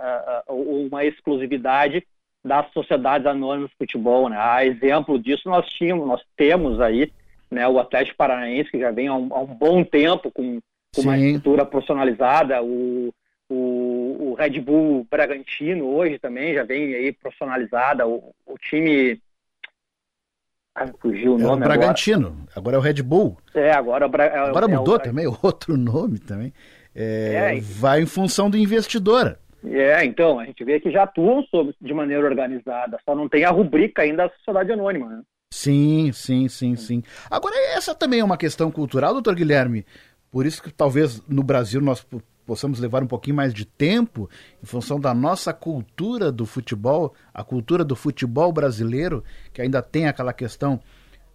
uma 0.49 1.05
exclusividade 1.05 2.07
das 2.45 2.71
sociedades 2.73 3.27
anônimas 3.27 3.71
de 3.71 3.77
futebol, 3.77 4.29
né? 4.29 4.37
A 4.39 4.65
exemplo 4.67 5.19
disso 5.19 5.49
nós 5.49 5.67
tínhamos, 5.67 6.07
nós 6.07 6.23
temos 6.37 6.81
aí, 6.81 7.11
né, 7.51 7.67
o 7.67 7.79
Atlético 7.79 8.19
Paranaense 8.19 8.71
que 8.71 8.79
já 8.79 8.91
vem 8.91 9.09
há 9.09 9.15
um, 9.15 9.35
há 9.35 9.41
um 9.41 9.55
bom 9.55 9.83
tempo 9.83 10.31
com, 10.31 10.61
com 10.95 11.03
uma 11.03 11.19
estrutura 11.19 11.65
profissionalizada, 11.65 12.63
o, 12.63 13.13
o, 13.49 14.31
o, 14.31 14.35
Red 14.39 14.61
Bull 14.61 15.07
Bragantino 15.11 15.87
hoje 15.87 16.19
também 16.19 16.55
já 16.55 16.65
vem 16.65 16.95
aí 16.95 17.13
profissionalizada, 17.13 18.07
o, 18.07 18.35
o 18.47 18.59
time 18.59 19.19
ah, 20.75 20.89
fugiu 21.01 21.37
o 21.37 21.39
nome 21.39 21.63
é 21.63 21.67
o 21.67 21.69
Bragantino, 21.69 22.27
agora. 22.27 22.51
agora. 22.57 22.77
é 22.77 22.79
o 22.79 22.83
Red 22.83 23.03
Bull. 23.03 23.39
É, 23.55 23.73
agora, 23.73 24.07
é, 24.07 24.39
agora 24.39 24.67
é 24.67 24.69
mudou 24.69 24.99
também, 24.99 25.27
outro 25.43 25.77
nome 25.79 26.19
também. 26.19 26.53
É, 26.95 27.57
é, 27.57 27.61
vai 27.61 28.03
em 28.03 28.07
função 28.07 28.49
do 28.49 28.57
investidor. 28.57 29.39
É, 29.67 30.05
então, 30.05 30.39
a 30.39 30.45
gente 30.45 30.63
vê 30.63 30.79
que 30.79 30.91
já 30.91 31.05
atuam 31.05 31.43
sobre, 31.45 31.75
de 31.81 31.95
maneira 31.95 32.27
organizada, 32.27 32.99
só 33.05 33.15
não 33.15 33.29
tem 33.29 33.45
a 33.45 33.51
rubrica 33.51 34.03
ainda 34.03 34.27
da 34.27 34.35
sociedade 34.35 34.73
anônima, 34.73 35.09
né? 35.09 35.23
Sim, 35.53 36.11
sim, 36.13 36.49
sim, 36.49 36.77
sim. 36.77 37.03
Agora, 37.31 37.55
essa 37.77 37.95
também 37.95 38.21
é 38.21 38.25
uma 38.25 38.37
questão 38.37 38.71
cultural, 38.71 39.13
doutor 39.13 39.35
Guilherme. 39.35 39.87
Por 40.31 40.45
isso 40.45 40.63
que 40.63 40.73
talvez 40.73 41.23
no 41.29 41.43
Brasil 41.43 41.81
nós 41.81 42.05
possamos 42.45 42.79
levar 42.79 43.03
um 43.03 43.07
pouquinho 43.07 43.37
mais 43.37 43.55
de 43.55 43.65
tempo, 43.65 44.29
em 44.63 44.67
função 44.67 45.01
da 45.01 45.15
nossa 45.15 45.53
cultura 45.53 46.31
do 46.31 46.45
futebol, 46.45 47.15
a 47.33 47.43
cultura 47.43 47.85
do 47.85 47.97
futebol 47.97 48.53
brasileiro, 48.53 49.25
que 49.53 49.63
ainda 49.63 49.81
tem 49.81 50.07
aquela 50.07 50.33
questão 50.33 50.81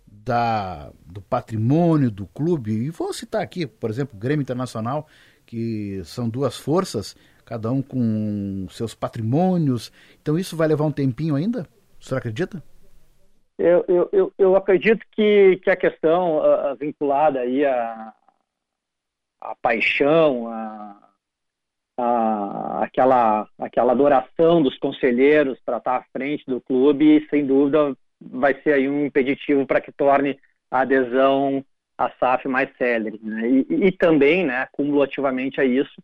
da, 0.06 0.92
do 1.06 1.22
patrimônio 1.22 2.12
do 2.12 2.28
clube. 2.28 2.72
E 2.72 2.90
vou 2.90 3.14
citar 3.14 3.42
aqui, 3.42 3.66
por 3.66 3.90
exemplo, 3.90 4.16
o 4.16 4.20
Grêmio 4.20 4.42
Internacional, 4.42 5.08
que 5.50 6.04
são 6.06 6.30
duas 6.30 6.56
forças, 6.56 7.18
cada 7.44 7.72
um 7.72 7.82
com 7.82 8.68
seus 8.70 8.94
patrimônios. 8.94 9.92
Então 10.22 10.38
isso 10.38 10.56
vai 10.56 10.68
levar 10.68 10.86
um 10.86 10.92
tempinho 10.92 11.34
ainda? 11.34 11.68
O 12.00 12.06
senhor 12.06 12.20
acredita? 12.20 12.64
Eu, 13.58 13.84
eu, 13.88 14.10
eu, 14.12 14.34
eu 14.38 14.56
acredito 14.56 15.04
que, 15.12 15.60
que 15.64 15.72
a 15.72 15.76
questão 15.76 16.38
uh, 16.38 16.76
vinculada 16.80 17.40
aí 17.40 17.66
a, 17.66 18.14
a 19.42 19.56
paixão, 19.56 20.48
a, 20.48 21.10
a, 21.98 22.84
aquela, 22.84 23.48
aquela 23.58 23.94
adoração 23.94 24.62
dos 24.62 24.78
conselheiros 24.78 25.60
para 25.66 25.78
estar 25.78 25.96
à 25.96 26.06
frente 26.14 26.46
do 26.46 26.62
clube, 26.62 27.26
sem 27.32 27.44
dúvida 27.44 27.98
vai 28.22 28.54
ser 28.62 28.74
aí 28.74 28.88
um 28.88 29.08
impeditivo 29.08 29.66
para 29.66 29.82
que 29.82 29.92
torne 29.92 30.40
a 30.70 30.82
adesão 30.82 31.66
à 32.00 32.10
SAF 32.18 32.48
mais 32.48 32.70
célere. 32.78 33.20
Né? 33.22 33.50
E, 33.50 33.88
e, 33.88 33.92
também, 33.92 34.46
né, 34.46 34.66
cumulativamente 34.72 35.60
a 35.60 35.66
isso, 35.66 36.02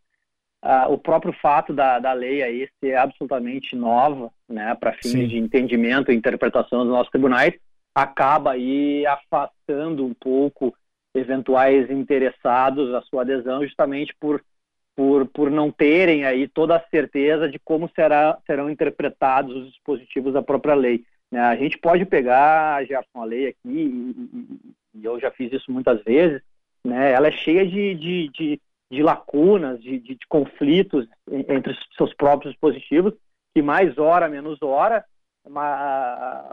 uh, 0.64 0.92
o 0.92 0.98
próprio 0.98 1.32
fato 1.32 1.74
da, 1.74 2.00
da 2.00 2.12
lei 2.12 2.44
aí 2.44 2.68
ser 2.82 2.96
absolutamente 2.96 3.78
nova, 3.78 4.30
né, 4.48 4.76
para 4.76 4.92
fins 4.94 5.12
Sim. 5.12 5.28
de 5.28 5.38
entendimento 5.38 6.12
e 6.12 6.16
interpretação 6.16 6.84
dos 6.84 6.90
nossos 6.90 7.10
tribunais, 7.10 7.54
acaba 7.96 8.52
aí 8.52 9.06
afastando 9.06 10.06
um 10.06 10.14
pouco 10.14 10.76
eventuais 11.14 11.90
interessados 11.90 12.94
a 12.94 13.02
sua 13.04 13.22
adesão 13.22 13.64
justamente 13.64 14.14
por, 14.20 14.44
por, 14.98 15.26
por 15.28 15.50
não 15.50 15.72
terem 15.72 16.26
aí 16.26 16.46
toda 16.46 16.76
a 16.76 16.84
certeza 16.90 17.48
de 17.48 17.58
como 17.58 17.90
será, 17.96 18.38
serão 18.46 18.70
interpretados 18.70 19.56
os 19.56 19.70
dispositivos 19.70 20.34
da 20.34 20.44
própria 20.44 20.76
lei. 20.76 21.06
Né? 21.32 21.40
A 21.40 21.56
gente 21.56 21.78
pode 21.78 22.06
pegar, 22.06 22.86
Gerson, 22.86 23.22
a 23.22 23.24
lei 23.24 23.48
aqui, 23.48 23.58
e, 23.66 24.65
eu 25.06 25.20
já 25.20 25.32
fiz 25.32 25.52
isso 25.52 25.72
muitas 25.72 26.04
vezes, 26.04 26.42
né? 26.84 27.12
ela 27.12 27.28
é 27.28 27.32
cheia 27.32 27.66
de, 27.66 27.96
de, 27.96 28.30
de, 28.30 28.62
de 28.92 29.04
lacunas, 29.04 29.82
de, 29.82 30.00
de, 30.00 30.16
de 30.16 30.28
conflitos 30.28 31.08
entre 31.32 31.76
seus 31.98 32.14
próprios 32.14 32.54
dispositivos, 32.54 33.14
que 33.54 33.62
mais 33.62 33.98
hora, 33.98 34.28
menos 34.28 34.62
hora, 34.62 35.06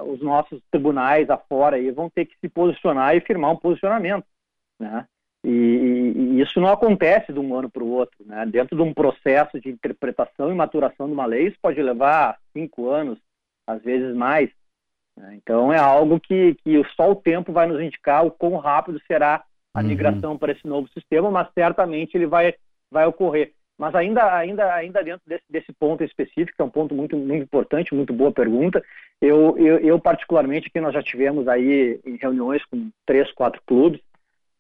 os 0.06 0.20
nossos 0.20 0.60
tribunais 0.70 1.30
afora 1.30 1.76
aí 1.76 1.90
vão 1.90 2.10
ter 2.10 2.26
que 2.26 2.36
se 2.38 2.48
posicionar 2.48 3.16
e 3.16 3.20
firmar 3.20 3.50
um 3.50 3.56
posicionamento 3.56 4.26
né? 4.82 5.06
E, 5.44 5.48
e, 5.48 6.40
isso 6.40 6.60
não 6.60 6.68
acontece 6.68 7.32
de 7.32 7.38
um 7.38 7.56
ano 7.56 7.70
para 7.70 7.82
o 7.82 7.90
outro, 7.90 8.24
né? 8.24 8.44
Dentro 8.46 8.76
de 8.76 8.82
um 8.82 8.92
processo 8.92 9.60
de 9.60 9.70
interpretação 9.70 10.50
e 10.50 10.54
maturação 10.54 11.06
de 11.06 11.12
uma 11.12 11.26
lei, 11.26 11.48
isso 11.48 11.56
pode 11.60 11.80
levar 11.80 12.38
cinco 12.52 12.90
anos, 12.90 13.18
às 13.66 13.82
vezes 13.82 14.14
mais. 14.14 14.50
Né? 15.16 15.38
Então 15.42 15.72
é 15.72 15.78
algo 15.78 16.18
que, 16.20 16.54
que 16.64 16.82
só 16.96 17.10
o 17.10 17.16
tempo 17.16 17.52
vai 17.52 17.66
nos 17.66 17.80
indicar 17.80 18.24
o 18.24 18.30
quão 18.30 18.56
rápido 18.56 19.00
será 19.06 19.44
a 19.74 19.80
uhum. 19.80 19.86
migração 19.86 20.36
para 20.36 20.52
esse 20.52 20.66
novo 20.66 20.88
sistema, 20.88 21.30
mas 21.30 21.48
certamente 21.54 22.14
ele 22.16 22.26
vai, 22.26 22.54
vai 22.90 23.06
ocorrer. 23.06 23.52
Mas 23.78 23.94
ainda, 23.94 24.34
ainda, 24.34 24.72
ainda 24.74 25.02
dentro 25.02 25.22
desse, 25.26 25.44
desse 25.48 25.72
ponto 25.72 26.04
específico, 26.04 26.54
que 26.54 26.62
é 26.62 26.64
um 26.64 26.70
ponto 26.70 26.94
muito, 26.94 27.16
muito 27.16 27.42
importante, 27.42 27.94
muito 27.94 28.12
boa 28.12 28.30
pergunta, 28.30 28.82
eu, 29.20 29.56
eu, 29.58 29.78
eu 29.78 29.98
particularmente, 29.98 30.70
que 30.70 30.80
nós 30.80 30.92
já 30.92 31.02
tivemos 31.02 31.48
aí 31.48 31.98
em 32.04 32.16
reuniões 32.16 32.64
com 32.66 32.90
três, 33.06 33.32
quatro 33.32 33.60
clubes, 33.66 34.00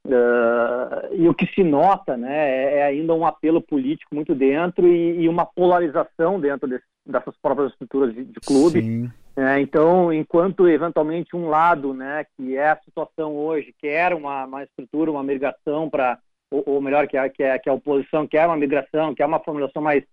Uh, 0.04 1.14
e 1.14 1.28
o 1.28 1.34
que 1.34 1.46
se 1.54 1.62
nota 1.62 2.16
né, 2.16 2.50
é, 2.50 2.78
é, 2.78 2.82
ainda 2.86 3.14
um 3.14 3.24
apelo 3.24 3.62
político 3.62 4.16
muito 4.16 4.34
dentro 4.34 4.88
e, 4.88 5.20
e 5.20 5.28
uma 5.28 5.46
polarização 5.46 6.40
dentro 6.40 6.68
desse, 6.68 6.84
dessas 7.06 7.36
próprias 7.40 7.70
estruturas 7.70 8.12
de, 8.12 8.24
de 8.24 8.40
clube. 8.40 9.08
É, 9.36 9.60
então, 9.60 10.12
enquanto 10.12 10.68
eventualmente 10.68 11.34
um 11.34 11.48
lado, 11.48 11.94
né, 11.94 12.26
que 12.36 12.56
é 12.56 12.70
a 12.70 12.80
situação 12.84 13.34
hoje, 13.34 13.74
quer 13.78 14.12
uma, 14.12 14.44
uma 14.44 14.62
estrutura, 14.62 15.10
uma 15.10 15.22
migração 15.22 15.88
para, 15.88 16.18
ou, 16.50 16.62
ou, 16.66 16.80
melhor, 16.82 17.06
que 17.08 17.16
a, 17.16 17.28
que, 17.30 17.42
é, 17.42 17.58
que 17.58 17.70
a 17.70 17.72
oposição 17.72 18.26
quer 18.26 18.46
uma 18.46 18.56
migração, 18.56 19.14
quer 19.14 19.24
uma 19.24 19.40
formulação 19.40 19.80
mais 19.80 20.04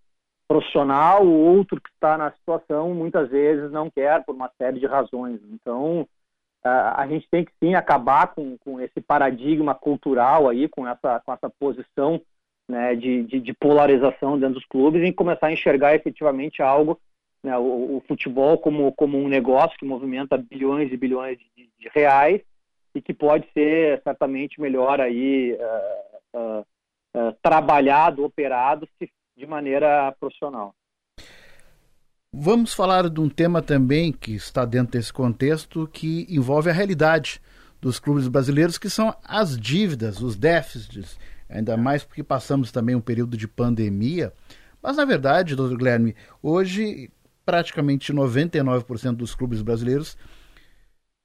profissional, 0.47 1.25
o 1.25 1.31
outro 1.31 1.79
que 1.79 1.89
está 1.89 2.17
na 2.17 2.31
situação 2.31 2.93
muitas 2.93 3.29
vezes 3.29 3.71
não 3.71 3.89
quer 3.89 4.23
por 4.25 4.33
uma 4.33 4.49
série 4.57 4.79
de 4.79 4.87
razões. 4.87 5.39
Então, 5.51 6.07
a 6.63 7.07
gente 7.07 7.27
tem 7.29 7.45
que 7.45 7.51
sim 7.59 7.75
acabar 7.75 8.33
com, 8.33 8.57
com 8.57 8.81
esse 8.81 8.99
paradigma 8.99 9.73
cultural 9.73 10.49
aí, 10.49 10.67
com 10.67 10.87
essa, 10.87 11.21
com 11.21 11.33
essa 11.33 11.49
posição 11.49 12.21
né, 12.67 12.95
de, 12.95 13.23
de, 13.23 13.39
de, 13.39 13.53
polarização 13.53 14.37
dentro 14.37 14.55
dos 14.55 14.65
clubes 14.65 15.07
e 15.07 15.13
começar 15.13 15.47
a 15.47 15.51
enxergar 15.51 15.95
efetivamente 15.95 16.61
algo, 16.61 16.99
né, 17.43 17.57
o, 17.57 17.97
o, 17.97 18.03
futebol 18.07 18.57
como, 18.57 18.91
como 18.93 19.17
um 19.17 19.27
negócio 19.27 19.77
que 19.77 19.85
movimenta 19.85 20.37
bilhões 20.37 20.91
e 20.91 20.97
bilhões 20.97 21.37
de, 21.37 21.69
de 21.79 21.89
reais 21.93 22.41
e 22.93 23.01
que 23.01 23.13
pode 23.13 23.47
ser 23.53 24.01
certamente 24.03 24.59
melhor 24.59 24.99
aí 24.99 25.53
uh, 25.53 26.37
uh, 26.37 26.59
uh, 26.59 27.33
trabalhado, 27.41 28.25
operado 28.25 28.87
de 29.37 29.45
maneira 29.45 30.13
profissional. 30.19 30.73
Vamos 32.31 32.73
falar 32.73 33.09
de 33.09 33.19
um 33.19 33.29
tema 33.29 33.61
também 33.61 34.11
que 34.11 34.35
está 34.35 34.63
dentro 34.63 34.91
desse 34.91 35.11
contexto 35.11 35.89
que 35.91 36.27
envolve 36.29 36.69
a 36.69 36.73
realidade 36.73 37.41
dos 37.81 37.99
clubes 37.99 38.27
brasileiros, 38.27 38.77
que 38.77 38.89
são 38.89 39.15
as 39.23 39.57
dívidas, 39.57 40.21
os 40.21 40.35
déficits, 40.35 41.17
ainda 41.49 41.75
mais 41.77 42.03
porque 42.03 42.23
passamos 42.23 42.71
também 42.71 42.95
um 42.95 43.01
período 43.01 43.35
de 43.35 43.47
pandemia. 43.47 44.31
Mas, 44.81 44.97
na 44.97 45.05
verdade, 45.05 45.55
doutor 45.55 45.77
Guilherme, 45.77 46.15
hoje 46.41 47.09
praticamente 47.49 48.13
99% 48.13 49.15
dos 49.15 49.33
clubes 49.33 49.63
brasileiros 49.63 50.15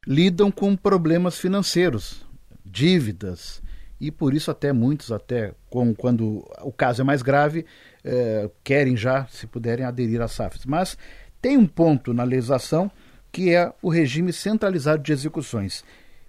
lidam 0.06 0.50
com 0.50 0.74
problemas 0.74 1.38
financeiros, 1.38 2.24
dívidas, 2.64 3.62
e 4.00 4.10
por 4.10 4.32
isso 4.32 4.50
até 4.50 4.72
muitos, 4.72 5.12
até 5.12 5.52
com, 5.68 5.94
quando 5.94 6.42
o 6.62 6.72
caso 6.72 7.02
é 7.02 7.04
mais 7.04 7.20
grave, 7.20 7.66
eh, 8.02 8.50
querem 8.64 8.96
já, 8.96 9.26
se 9.26 9.46
puderem, 9.46 9.84
aderir 9.84 10.22
às 10.22 10.32
SAFs. 10.32 10.64
Mas 10.64 10.96
tem 11.42 11.58
um 11.58 11.66
ponto 11.66 12.14
na 12.14 12.24
legislação 12.24 12.90
que 13.30 13.54
é 13.54 13.70
o 13.82 13.90
regime 13.90 14.32
centralizado 14.32 15.02
de 15.02 15.12
execuções. 15.12 15.84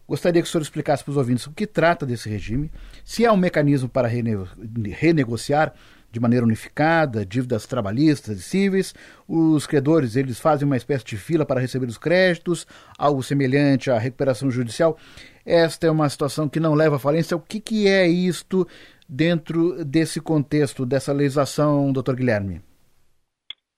Gostaria 0.05 0.41
que 0.41 0.47
o 0.47 0.51
senhor 0.51 0.61
explicasse 0.61 1.05
para 1.05 1.11
os 1.11 1.17
ouvintes 1.17 1.47
o 1.47 1.53
que 1.53 1.65
trata 1.65 2.05
desse 2.05 2.27
regime, 2.27 2.69
se 3.05 3.25
há 3.25 3.31
um 3.31 3.37
mecanismo 3.37 3.87
para 3.87 4.09
renegociar 4.09 5.73
de 6.15 6.19
maneira 6.21 6.45
unificada 6.45 7.25
dívidas 7.25 7.67
trabalhistas 7.67 8.39
e 8.39 8.41
cíveis. 8.41 8.95
Os 9.27 9.67
credores 9.67 10.15
eles 10.15 10.39
fazem 10.39 10.65
uma 10.65 10.77
espécie 10.77 11.03
de 11.03 11.17
fila 11.17 11.45
para 11.45 11.59
receber 11.59 11.87
os 11.87 11.97
créditos, 11.97 12.65
algo 12.97 13.21
semelhante 13.21 13.91
à 13.91 13.99
recuperação 13.99 14.49
judicial. 14.49 14.97
Esta 15.45 15.87
é 15.87 15.91
uma 15.91 16.07
situação 16.07 16.47
que 16.47 16.59
não 16.59 16.73
leva 16.73 16.95
à 16.95 16.99
falência. 16.99 17.35
O 17.35 17.41
que, 17.41 17.59
que 17.59 17.87
é 17.87 18.07
isto 18.07 18.65
dentro 19.07 19.83
desse 19.83 20.21
contexto, 20.21 20.85
dessa 20.85 21.11
legislação, 21.11 21.91
doutor 21.91 22.15
Guilherme? 22.15 22.61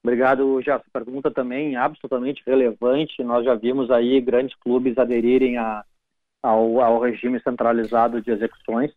Obrigado, 0.03 0.61
já 0.61 0.79
pergunta 0.93 1.31
também 1.31 1.75
absolutamente 1.75 2.43
relevante. 2.45 3.23
Nós 3.23 3.43
já 3.43 3.55
vimos 3.55 3.89
aí 3.89 4.21
grandes 4.21 4.55
clubes 4.59 4.95
aderirem 4.97 5.57
a, 5.57 5.83
ao, 6.43 6.79
ao 6.81 7.01
regime 7.01 7.41
centralizado 7.41 8.21
de 8.21 8.29
execuções, 8.29 8.91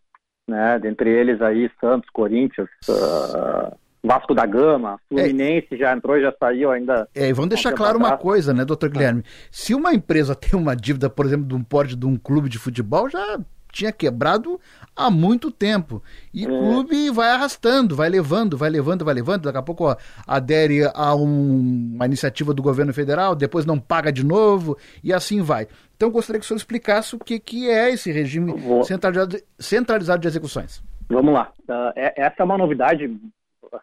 né? 0.47 0.79
Dentre 0.79 1.09
eles 1.09 1.41
aí 1.41 1.69
Santos, 1.79 2.09
Corinthians, 2.11 2.69
uh, 2.89 3.75
Vasco 4.03 4.33
da 4.33 4.45
Gama, 4.45 4.99
Fluminense 5.07 5.67
é, 5.71 5.77
já 5.77 5.93
entrou, 5.93 6.19
já 6.19 6.33
saiu 6.39 6.71
ainda. 6.71 7.07
É, 7.13 7.29
e 7.29 7.33
vamos 7.33 7.49
deixar 7.49 7.71
claro 7.73 7.97
uma 7.97 8.17
coisa, 8.17 8.53
né, 8.53 8.65
doutor 8.65 8.89
Guilherme? 8.89 9.23
Se 9.51 9.75
uma 9.75 9.93
empresa 9.93 10.33
tem 10.35 10.59
uma 10.59 10.75
dívida, 10.75 11.09
por 11.09 11.25
exemplo, 11.25 11.45
de 11.47 11.55
um 11.55 11.63
porte 11.63 11.95
de 11.95 12.05
um 12.05 12.15
clube 12.15 12.49
de 12.49 12.57
futebol, 12.57 13.09
já 13.09 13.39
tinha 13.71 13.91
quebrado 13.91 14.59
há 14.95 15.09
muito 15.09 15.49
tempo. 15.49 16.03
E 16.33 16.45
o 16.45 16.53
é. 16.53 16.59
clube 16.59 17.09
vai 17.11 17.29
arrastando, 17.29 17.95
vai 17.95 18.09
levando, 18.09 18.57
vai 18.57 18.69
levando, 18.69 19.05
vai 19.05 19.13
levando. 19.13 19.43
Daqui 19.43 19.57
a 19.57 19.61
pouco 19.61 19.85
ó, 19.85 19.95
adere 20.27 20.81
a 20.93 21.15
um, 21.15 21.93
uma 21.95 22.05
iniciativa 22.05 22.53
do 22.53 22.61
governo 22.61 22.93
federal, 22.93 23.35
depois 23.35 23.65
não 23.65 23.79
paga 23.79 24.11
de 24.11 24.25
novo, 24.25 24.77
e 25.03 25.13
assim 25.13 25.41
vai. 25.41 25.67
Então 26.01 26.09
gostaria 26.09 26.39
que 26.39 26.45
o 26.45 26.47
senhor 26.47 26.57
explicasse 26.57 27.15
o 27.15 27.19
que, 27.19 27.39
que 27.39 27.69
é 27.69 27.91
esse 27.91 28.11
regime 28.11 28.51
centralizado, 28.83 29.37
centralizado 29.59 30.19
de 30.19 30.27
execuções. 30.27 30.83
Vamos 31.07 31.31
lá. 31.31 31.53
Uh, 31.69 31.93
essa 31.95 32.37
é 32.39 32.43
uma 32.43 32.57
novidade 32.57 33.15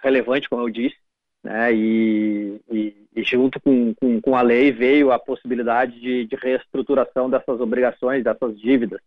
relevante, 0.03 0.49
como 0.49 0.63
eu 0.63 0.69
disse, 0.69 0.97
né? 1.45 1.73
e, 1.73 2.61
e, 2.69 3.07
e 3.15 3.23
junto 3.23 3.61
com, 3.61 3.95
com, 3.95 4.21
com, 4.21 4.35
a 4.35 4.43
lei 4.43 4.73
veio 4.73 5.13
a 5.13 5.19
possibilidade 5.21 6.01
de, 6.01 6.27
de 6.27 6.35
reestruturação 6.35 7.31
dessas 7.31 7.61
obrigações, 7.61 8.25
dessas 8.25 8.59
dívidas 8.59 9.01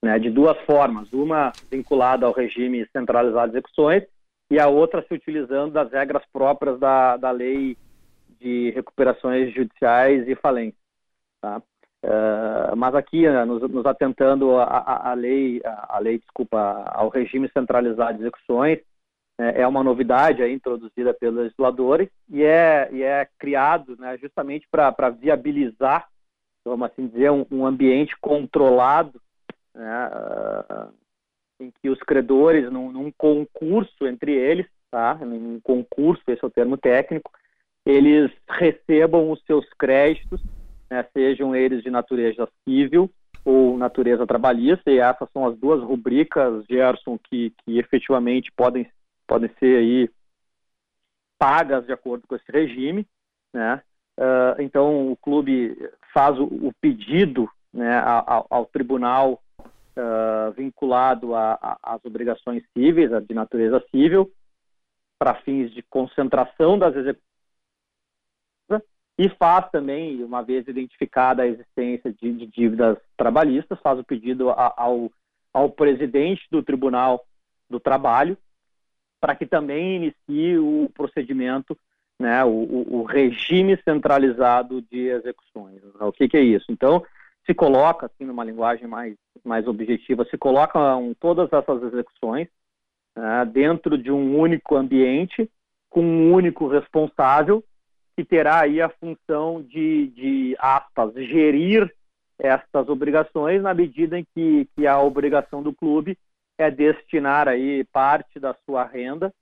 né, 0.00 0.20
de 0.20 0.30
duas 0.30 0.56
formas, 0.60 1.12
uma 1.12 1.50
vinculada 1.68 2.26
ao 2.26 2.32
regime 2.32 2.86
centralizado 2.92 3.50
de 3.50 3.58
execuções 3.58 4.04
e 4.48 4.60
a 4.60 4.68
outra 4.68 5.04
se 5.08 5.12
utilizando 5.12 5.72
das 5.72 5.90
regras 5.90 6.22
próprias 6.32 6.78
da, 6.78 7.16
da 7.16 7.32
lei 7.32 7.76
de 8.40 8.70
recuperações 8.70 9.52
judiciais 9.52 10.28
e 10.28 10.36
falências. 10.36 10.80
Tá? 11.40 11.60
Uh, 12.04 12.74
mas 12.76 12.94
aqui, 12.96 13.28
né, 13.28 13.44
nos, 13.44 13.62
nos, 13.70 13.86
atentando 13.86 14.58
à 14.58 15.14
lei, 15.14 15.60
a, 15.64 15.96
a, 15.96 15.98
lei, 16.00 16.18
desculpa, 16.18 16.58
ao 16.86 17.08
regime 17.08 17.48
centralizado 17.54 18.14
de 18.14 18.24
execuções, 18.24 18.80
é, 19.38 19.62
é 19.62 19.66
uma 19.66 19.84
novidade 19.84 20.42
introduzida 20.44 21.14
pelos 21.14 21.36
legisladores 21.36 22.08
e 22.28 22.42
é, 22.42 22.88
e 22.92 23.02
é 23.02 23.26
criado 23.38 23.96
né, 23.98 24.18
justamente 24.18 24.66
para 24.70 25.10
viabilizar, 25.10 26.08
vamos 26.64 26.90
assim 26.90 27.06
dizer, 27.06 27.30
um, 27.30 27.46
um 27.50 27.64
ambiente 27.64 28.16
controlado 28.20 29.20
né, 29.74 30.08
uh, 30.08 30.92
em 31.60 31.70
que 31.80 31.88
os 31.88 31.98
credores, 32.00 32.70
num, 32.70 32.90
num, 32.90 33.12
concurso 33.12 34.06
entre 34.06 34.32
eles, 34.32 34.66
tá, 34.90 35.14
num 35.14 35.60
concurso, 35.60 36.22
esse 36.28 36.44
é 36.44 36.46
o 36.46 36.50
termo 36.50 36.76
técnico, 36.76 37.30
eles 37.86 38.30
recebam 38.48 39.30
os 39.30 39.42
seus 39.44 39.68
créditos, 39.74 40.40
né, 40.92 41.08
sejam 41.14 41.56
eles 41.56 41.82
de 41.82 41.90
natureza 41.90 42.46
civil 42.68 43.10
ou 43.42 43.78
natureza 43.78 44.26
trabalhista, 44.26 44.90
e 44.90 44.98
essas 44.98 45.28
são 45.32 45.46
as 45.46 45.58
duas 45.58 45.82
rubricas, 45.82 46.64
Gerson, 46.68 47.18
que, 47.18 47.50
que 47.64 47.78
efetivamente 47.78 48.52
podem, 48.54 48.86
podem 49.26 49.50
ser 49.58 49.78
aí 49.78 50.10
pagas 51.38 51.86
de 51.86 51.92
acordo 51.92 52.26
com 52.28 52.36
esse 52.36 52.52
regime, 52.52 53.06
né? 53.54 53.82
Uh, 54.20 54.60
então 54.60 55.10
o 55.10 55.16
clube 55.16 55.74
faz 56.12 56.38
o, 56.38 56.44
o 56.44 56.72
pedido 56.78 57.48
né, 57.72 57.98
ao, 57.98 58.46
ao, 58.50 58.66
tribunal 58.66 59.42
uh, 59.96 60.52
vinculado 60.54 61.34
às 61.34 62.04
obrigações 62.04 62.62
cíveis, 62.76 63.10
de 63.26 63.34
natureza 63.34 63.82
civil, 63.90 64.30
para 65.18 65.36
fins 65.36 65.72
de 65.72 65.82
concentração 65.84 66.78
das 66.78 66.94
execuções, 66.94 67.31
e 69.18 69.28
faz 69.28 69.70
também, 69.70 70.22
uma 70.24 70.42
vez 70.42 70.66
identificada 70.66 71.42
a 71.42 71.46
existência 71.46 72.12
de, 72.12 72.32
de 72.32 72.46
dívidas 72.46 72.96
trabalhistas, 73.16 73.78
faz 73.80 73.98
o 73.98 74.04
pedido 74.04 74.50
a, 74.50 74.72
ao, 74.76 75.12
ao 75.52 75.70
presidente 75.70 76.42
do 76.50 76.62
Tribunal 76.62 77.24
do 77.68 77.78
Trabalho 77.78 78.36
para 79.20 79.36
que 79.36 79.46
também 79.46 79.96
inicie 79.96 80.58
o 80.58 80.90
procedimento, 80.92 81.78
né, 82.18 82.44
o, 82.44 82.48
o 82.48 83.02
regime 83.04 83.78
centralizado 83.84 84.82
de 84.82 85.08
execuções. 85.08 85.80
O 86.00 86.10
que, 86.10 86.28
que 86.28 86.36
é 86.36 86.40
isso? 86.40 86.66
Então, 86.70 87.04
se 87.46 87.54
coloca, 87.54 88.06
assim, 88.06 88.24
numa 88.24 88.44
linguagem 88.44 88.88
mais, 88.88 89.14
mais 89.44 89.66
objetiva, 89.68 90.24
se 90.24 90.36
colocam 90.36 91.14
todas 91.20 91.52
essas 91.52 91.82
execuções 91.84 92.48
né, 93.14 93.44
dentro 93.44 93.96
de 93.96 94.10
um 94.10 94.36
único 94.36 94.74
ambiente, 94.74 95.48
com 95.88 96.02
um 96.02 96.32
único 96.32 96.66
responsável, 96.66 97.62
que 98.16 98.24
terá 98.24 98.60
aí 98.60 98.80
a 98.80 98.88
função 98.88 99.62
de, 99.62 100.08
de 100.08 100.56
aspas, 100.58 101.14
gerir 101.14 101.92
estas 102.38 102.88
obrigações 102.88 103.62
na 103.62 103.72
medida 103.72 104.18
em 104.18 104.26
que, 104.34 104.68
que 104.74 104.86
a 104.86 105.00
obrigação 105.00 105.62
do 105.62 105.72
clube 105.72 106.18
é 106.58 106.70
destinar 106.70 107.48
aí 107.48 107.84
parte 107.84 108.38
da 108.38 108.54
sua 108.66 108.84
renda 108.84 109.32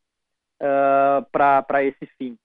uh, 0.61 1.26
para 1.33 1.85
esse 1.85 2.06
fim. 2.18 2.37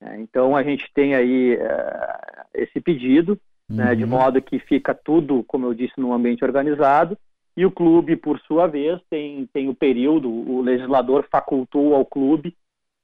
É, 0.00 0.16
então 0.18 0.56
a 0.56 0.62
gente 0.62 0.90
tem 0.94 1.14
aí 1.14 1.56
uh, 1.56 2.46
esse 2.54 2.80
pedido, 2.80 3.38
uhum. 3.68 3.76
né, 3.76 3.94
de 3.94 4.04
uhum. 4.04 4.10
modo 4.10 4.42
que 4.42 4.58
fica 4.58 4.94
tudo, 4.94 5.44
como 5.44 5.66
eu 5.66 5.74
disse, 5.74 5.94
num 5.98 6.12
ambiente 6.12 6.44
organizado, 6.44 7.18
e 7.56 7.64
o 7.64 7.70
clube, 7.70 8.16
por 8.16 8.40
sua 8.40 8.66
vez, 8.66 9.00
tem, 9.08 9.46
tem 9.52 9.68
o 9.68 9.74
período, 9.74 10.28
o 10.28 10.60
legislador 10.60 11.26
facultou 11.30 11.94
ao 11.94 12.04
clube, 12.04 12.56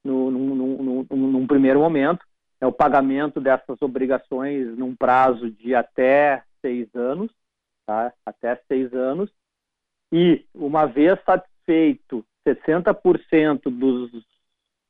no, 0.05 0.31
num, 0.31 1.05
num, 1.05 1.17
num 1.17 1.47
primeiro 1.47 1.81
momento, 1.81 2.25
é 2.61 2.67
o 2.67 2.73
pagamento 2.73 3.41
dessas 3.41 3.81
obrigações 3.81 4.77
num 4.77 4.95
prazo 4.95 5.51
de 5.51 5.75
até 5.75 6.43
seis 6.61 6.89
anos, 6.95 7.31
tá? 7.87 8.13
até 8.25 8.57
seis 8.69 8.93
anos, 8.93 9.31
e 10.13 10.45
uma 10.55 10.87
vez 10.87 11.19
satisfeito 11.25 12.25
60% 12.47 13.63
dos, 13.71 14.11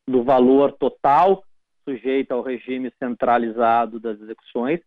do 0.06 0.22
valor 0.22 0.72
total 0.72 1.44
sujeito 1.84 2.32
ao 2.32 2.42
regime 2.42 2.92
centralizado 2.98 3.98
das 3.98 4.20
execuções, 4.20 4.80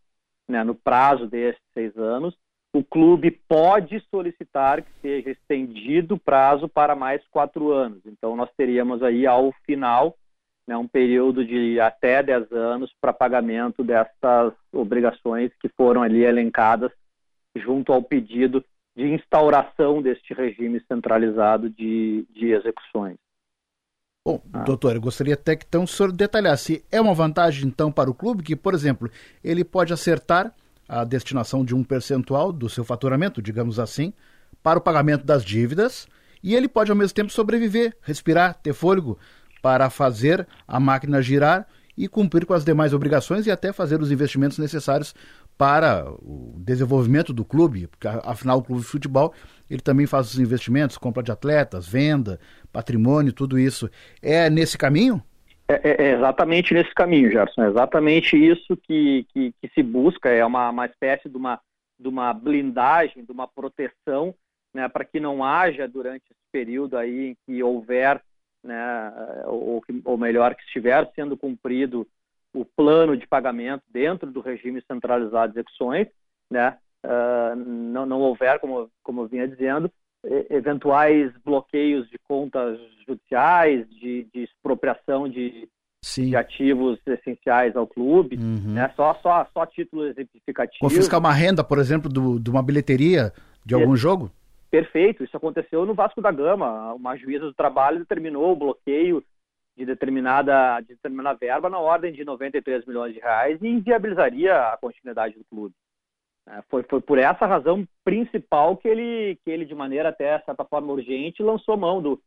né, 0.47 0.63
no 0.63 0.75
prazo 0.75 1.27
desses 1.27 1.61
seis 1.73 1.95
anos, 1.97 2.37
o 2.75 2.83
clube 2.83 3.29
pode 3.31 3.99
solicitar 4.09 4.81
que 4.81 4.91
seja 5.01 5.29
estendido 5.29 6.15
o 6.15 6.19
prazo 6.19 6.67
para 6.67 6.95
mais 6.95 7.21
quatro 7.27 7.71
anos. 7.71 8.01
Então, 8.05 8.35
nós 8.35 8.49
teríamos 8.57 9.03
aí, 9.03 9.27
ao 9.27 9.51
final, 9.63 10.17
né, 10.67 10.77
um 10.77 10.87
período 10.87 11.45
de 11.45 11.79
até 11.79 12.23
dez 12.23 12.51
anos 12.51 12.91
para 13.01 13.13
pagamento 13.13 13.83
dessas 13.83 14.53
obrigações 14.71 15.51
que 15.61 15.69
foram 15.69 16.01
ali 16.01 16.23
elencadas 16.23 16.91
junto 17.55 17.91
ao 17.91 18.01
pedido 18.01 18.63
de 18.95 19.11
instauração 19.11 20.01
deste 20.01 20.33
regime 20.33 20.81
centralizado 20.87 21.69
de, 21.69 22.25
de 22.29 22.51
execuções. 22.51 23.17
Bom, 24.25 24.41
ah. 24.53 24.59
doutor, 24.59 24.95
eu 24.95 25.01
gostaria 25.01 25.33
até 25.33 25.55
que 25.55 25.65
então 25.67 25.83
o 25.83 25.87
senhor 25.87 26.11
detalhasse. 26.11 26.83
É 26.91 27.01
uma 27.01 27.13
vantagem, 27.13 27.67
então, 27.67 27.91
para 27.91 28.09
o 28.09 28.13
clube 28.13 28.43
que, 28.43 28.55
por 28.55 28.73
exemplo, 28.73 29.09
ele 29.43 29.63
pode 29.63 29.91
acertar 29.91 30.53
a 30.87 31.03
destinação 31.03 31.65
de 31.65 31.75
um 31.75 31.83
percentual 31.83 32.51
do 32.51 32.69
seu 32.69 32.83
faturamento, 32.83 33.41
digamos 33.41 33.79
assim, 33.79 34.13
para 34.61 34.79
o 34.79 34.81
pagamento 34.81 35.25
das 35.25 35.43
dívidas 35.43 36.07
e 36.41 36.55
ele 36.55 36.67
pode, 36.67 36.91
ao 36.91 36.97
mesmo 36.97 37.15
tempo, 37.15 37.31
sobreviver, 37.31 37.95
respirar, 38.01 38.55
ter 38.55 38.73
fôlego 38.73 39.17
para 39.63 39.89
fazer 39.89 40.45
a 40.67 40.77
máquina 40.77 41.21
girar 41.21 41.65
e 41.97 42.09
cumprir 42.09 42.45
com 42.45 42.53
as 42.53 42.65
demais 42.65 42.93
obrigações 42.93 43.47
e 43.47 43.51
até 43.51 43.71
fazer 43.71 44.01
os 44.01 44.11
investimentos 44.11 44.57
necessários 44.57 45.15
para 45.57 46.05
o 46.19 46.55
desenvolvimento 46.57 47.31
do 47.31 47.45
clube, 47.45 47.87
porque 47.87 48.07
afinal 48.07 48.57
o 48.57 48.63
clube 48.63 48.81
de 48.81 48.87
futebol 48.87 49.33
ele 49.69 49.79
também 49.81 50.05
faz 50.05 50.33
os 50.33 50.39
investimentos, 50.39 50.97
compra 50.97 51.23
de 51.23 51.31
atletas, 51.31 51.87
venda, 51.87 52.39
patrimônio, 52.73 53.31
tudo 53.31 53.57
isso. 53.57 53.89
É 54.21 54.49
nesse 54.49 54.77
caminho? 54.77 55.23
É, 55.67 55.75
é, 55.89 56.07
é 56.07 56.13
exatamente 56.15 56.73
nesse 56.73 56.93
caminho, 56.93 57.31
Gerson. 57.31 57.63
É 57.63 57.69
exatamente 57.69 58.35
isso 58.35 58.75
que, 58.75 59.25
que, 59.33 59.53
que, 59.61 59.73
se 59.73 59.81
busca. 59.81 60.29
É 60.29 60.45
uma, 60.45 60.69
uma 60.69 60.85
espécie 60.85 61.29
de 61.29 61.37
uma, 61.37 61.59
de 61.97 62.09
uma 62.09 62.33
blindagem, 62.33 63.23
de 63.23 63.31
uma 63.31 63.47
proteção, 63.47 64.35
né, 64.73 64.89
para 64.89 65.05
que 65.05 65.19
não 65.19 65.43
haja 65.43 65.87
durante 65.87 66.25
esse 66.29 66.41
período 66.51 66.97
aí 66.97 67.29
em 67.29 67.37
que 67.45 67.63
houver, 67.63 68.21
né, 68.63 69.13
ou, 69.45 69.83
ou 70.05 70.17
melhor, 70.17 70.55
que 70.55 70.63
estiver 70.63 71.09
sendo 71.15 71.35
cumprido 71.35 72.07
o 72.53 72.63
plano 72.63 73.17
de 73.17 73.27
pagamento 73.27 73.83
dentro 73.91 74.31
do 74.31 74.39
regime 74.39 74.83
centralizado 74.87 75.53
de 75.53 75.59
execuções, 75.59 76.07
né, 76.49 76.77
uh, 77.03 77.55
não, 77.55 78.05
não 78.05 78.21
houver, 78.21 78.59
como, 78.59 78.89
como 79.03 79.21
eu 79.21 79.27
vinha 79.27 79.47
dizendo, 79.47 79.91
eventuais 80.49 81.31
bloqueios 81.43 82.09
de 82.09 82.17
contas 82.27 82.79
judiciais, 83.05 83.87
de, 83.89 84.27
de 84.33 84.43
expropriação 84.43 85.27
de, 85.27 85.67
de, 86.01 86.35
ativos 86.35 86.99
essenciais 87.05 87.75
ao 87.75 87.85
clube, 87.85 88.37
uhum. 88.37 88.73
né? 88.73 88.91
só, 88.95 89.13
só, 89.21 89.45
só 89.53 89.65
título 89.65 90.05
exemplificativo. 90.07 90.79
Confiscar 90.79 91.19
uma 91.19 91.33
renda, 91.33 91.63
por 91.63 91.77
exemplo, 91.77 92.09
do, 92.09 92.39
de 92.39 92.49
uma 92.49 92.63
bilheteria 92.63 93.33
de 93.65 93.75
algum 93.75 93.95
jogo? 93.95 94.31
Perfeito, 94.73 95.23
isso 95.23 95.37
aconteceu 95.37 95.85
no 95.85 95.93
Vasco 95.93 96.19
da 96.19 96.31
Gama. 96.31 96.95
Uma 96.95 97.15
juíza 97.15 97.45
do 97.45 97.53
trabalho 97.53 97.99
determinou 97.99 98.51
o 98.51 98.55
bloqueio 98.55 99.23
de 99.77 99.85
determinada, 99.85 100.81
de 100.81 100.95
determinada 100.95 101.37
verba 101.37 101.69
na 101.69 101.77
ordem 101.77 102.11
de 102.11 102.25
93 102.25 102.83
milhões 102.87 103.13
de 103.13 103.19
reais 103.19 103.61
e 103.61 103.67
inviabilizaria 103.67 104.69
a 104.69 104.77
continuidade 104.77 105.37
do 105.37 105.45
clube. 105.45 105.75
É, 106.49 106.63
foi, 106.71 106.81
foi 106.89 106.99
por 107.01 107.19
essa 107.19 107.45
razão 107.45 107.87
principal 108.03 108.75
que 108.75 108.87
ele, 108.87 109.37
que 109.45 109.51
ele, 109.51 109.63
de 109.63 109.75
maneira 109.75 110.09
até 110.09 110.39
certa 110.39 110.65
forma 110.65 110.91
urgente, 110.91 111.43
lançou 111.43 111.77
mão 111.77 112.01
do, 112.01 112.19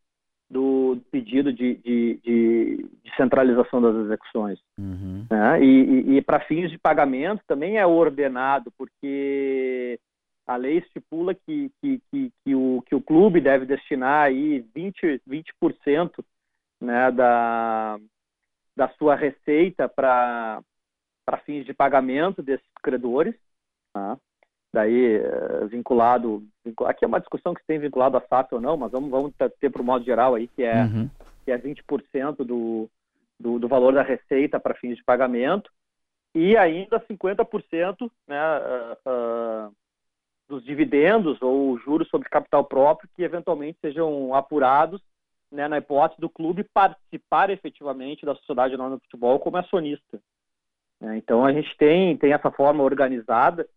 do 0.49 1.01
pedido 1.11 1.53
de, 1.53 1.75
de, 1.75 2.21
de, 2.23 2.89
de 3.03 3.17
centralização 3.17 3.83
das 3.83 3.97
execuções. 4.05 4.61
Uhum. 4.79 5.27
É, 5.33 5.61
e, 5.61 5.67
e, 5.67 6.17
e 6.19 6.23
para 6.23 6.39
fins 6.47 6.71
de 6.71 6.79
pagamento 6.79 7.43
também 7.45 7.77
é 7.77 7.85
ordenado, 7.85 8.73
porque 8.79 9.99
a 10.47 10.57
lei 10.57 10.79
estipula 10.79 11.35
que, 11.35 11.71
que, 11.81 12.01
que, 12.11 12.33
que, 12.45 12.55
o, 12.55 12.83
que 12.87 12.95
o 12.95 13.03
clube 13.03 13.41
deve 13.41 13.67
destinar 13.67 14.27
aí 14.27 14.63
20%, 14.75 15.21
20% 15.29 16.25
né, 16.81 17.11
da, 17.11 17.99
da 18.77 18.89
sua 18.91 19.17
receita 19.17 19.89
para 19.89 20.63
fins 21.45 21.67
de 21.67 21.75
pagamento 21.75 22.43
desses 22.43 22.67
credores. 22.83 23.35
Tá? 23.93 24.17
Daí, 24.73 25.17
eh, 25.17 25.67
vinculado, 25.69 26.47
aqui 26.85 27.05
é 27.05 27.09
uma 27.09 27.21
discussão 27.21 27.55
que 27.55 27.61
se 27.63 27.67
tem 27.67 27.79
vinculado 27.79 28.17
a 28.17 28.21
SAF 28.21 28.55
ou 28.55 28.61
não, 28.61 28.77
mas 28.77 28.93
vamos, 28.93 29.11
vamos 29.11 29.33
ter 29.59 29.71
para 29.71 29.81
o 29.81 29.85
modo 29.85 30.05
geral 30.05 30.35
aí, 30.35 30.49
que 30.49 30.63
é, 30.63 30.83
uhum. 30.83 31.09
que 31.45 31.51
é 31.51 31.59
20% 31.59 32.45
do, 32.45 32.89
do, 33.41 33.59
do 33.59 33.69
valor 33.69 33.95
da 33.95 34.03
receita 34.03 34.61
para 34.61 34.75
fins 34.75 34.97
de 34.97 35.03
pagamento 35.03 35.71
e 36.35 36.57
ainda 36.57 37.01
50% 37.01 38.11
né, 38.29 38.39
uh, 38.59 39.69
uh, 39.71 39.75
dos 40.49 40.65
dividendos 40.65 41.41
ou 41.43 41.79
juros 41.79 42.09
sobre 42.09 42.29
capital 42.29 42.65
próprio 42.65 43.09
que 43.15 43.23
eventualmente 43.23 43.79
sejam 43.81 44.35
apurados 44.35 45.01
né, 45.51 45.69
na 45.69 45.79
hipótese 45.79 46.21
do 46.21 46.29
clube 46.29 46.65
participar 46.65 47.51
efetivamente 47.51 48.25
da 48.25 48.35
sociedade 48.35 48.75
anônima 48.75 48.97
de 48.97 49.05
futebol 49.05 49.39
como 49.39 49.57
acionista. 49.57 50.21
É, 51.01 51.17
então 51.17 51.45
a 51.45 51.53
gente 51.53 51.77
tem, 51.77 52.17
tem 52.17 52.33
essa 52.33 52.51
forma 52.51 52.83
organizada 52.83 53.69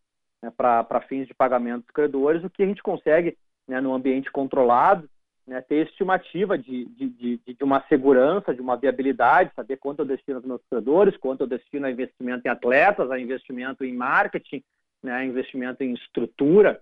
né, 0.41 0.51
para 0.55 1.01
fins 1.01 1.27
de 1.27 1.33
pagamento 1.33 1.83
dos 1.83 1.91
credores, 1.91 2.43
o 2.43 2.49
que 2.49 2.63
a 2.63 2.65
gente 2.65 2.81
consegue, 2.81 3.37
né, 3.67 3.81
no 3.81 3.93
ambiente 3.93 4.31
controlado, 4.31 5.09
né, 5.45 5.61
ter 5.61 5.87
estimativa 5.87 6.57
de, 6.57 6.85
de, 6.85 7.09
de, 7.09 7.41
de, 7.45 7.63
uma 7.63 7.83
segurança, 7.87 8.53
de 8.53 8.61
uma 8.61 8.77
viabilidade, 8.77 9.51
saber 9.55 9.77
quanto 9.77 9.99
eu 9.99 10.05
destino 10.05 10.37
aos 10.37 10.45
meus 10.45 10.61
credores, 10.69 11.17
quanto 11.17 11.41
eu 11.41 11.47
destino 11.47 11.87
a 11.87 11.91
investimento 11.91 12.47
em 12.47 12.51
atletas, 12.51 13.09
a 13.09 13.19
investimento 13.19 13.83
em 13.83 13.93
marketing, 13.93 14.63
né, 15.03 15.25
investimento 15.25 15.83
em 15.83 15.93
estrutura, 15.93 16.81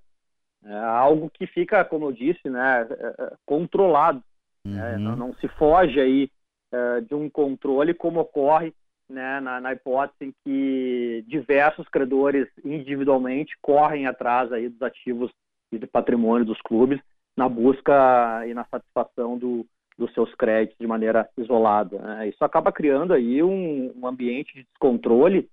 é 0.66 0.76
algo 0.76 1.30
que 1.30 1.46
fica, 1.48 1.86
como 1.86 2.06
eu 2.06 2.12
disse, 2.12 2.50
né, 2.50 2.88
é, 2.90 3.24
é, 3.24 3.34
controlado. 3.46 4.24
Né, 4.66 4.72
uhum. 4.74 4.92
Né, 4.92 4.98
não, 4.98 5.16
não, 5.16 5.34
se 5.36 5.48
foge 5.50 6.00
aí 6.00 6.30
é, 6.72 7.02
de 7.02 7.16
um 7.16 7.30
controle 7.30 7.94
como 7.94 8.20
ocorre 8.20 8.74
né, 9.10 9.40
na, 9.40 9.62
na, 9.62 9.72
hipótese 9.72 10.26
em 10.26 10.34
que 10.44 11.24
diversos 11.28 11.88
credores 11.88 12.48
individualmente 12.66 13.56
correm 13.62 14.06
atrás 14.06 14.52
aí 14.52 14.68
dos 14.68 14.82
ativos 14.82 15.32
e 15.72 15.78
do 15.78 15.88
patrimônio 15.88 16.46
dos 16.46 16.62
clubes 16.62 17.00
na 17.36 17.48
busca 17.48 18.46
e 18.48 18.54
na 18.54 18.66
satisfação 18.66 19.38
do, 19.38 19.66
dos 19.98 20.14
seus 20.14 20.34
créditos 20.36 20.78
de 20.80 20.88
maneira 20.88 21.30
isolada. 21.38 21.98
Né? 22.00 22.30
Isso 22.30 22.44
acaba 22.44 22.72
criando 22.72 23.14
aí 23.14 23.42
um, 23.42 23.94
um 23.96 24.08
ambiente 24.08 24.54
de 24.54 24.64
descontrole 24.64 25.48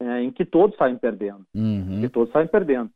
é, 0.00 0.22
em 0.22 0.30
que 0.30 0.44
todos 0.44 0.76
saem 0.76 0.96
perdendo. 0.96 1.46
Uhum. 1.54 2.00
Que 2.00 2.08
todos 2.08 2.32
saem 2.32 2.46
perdendo. 2.46 2.90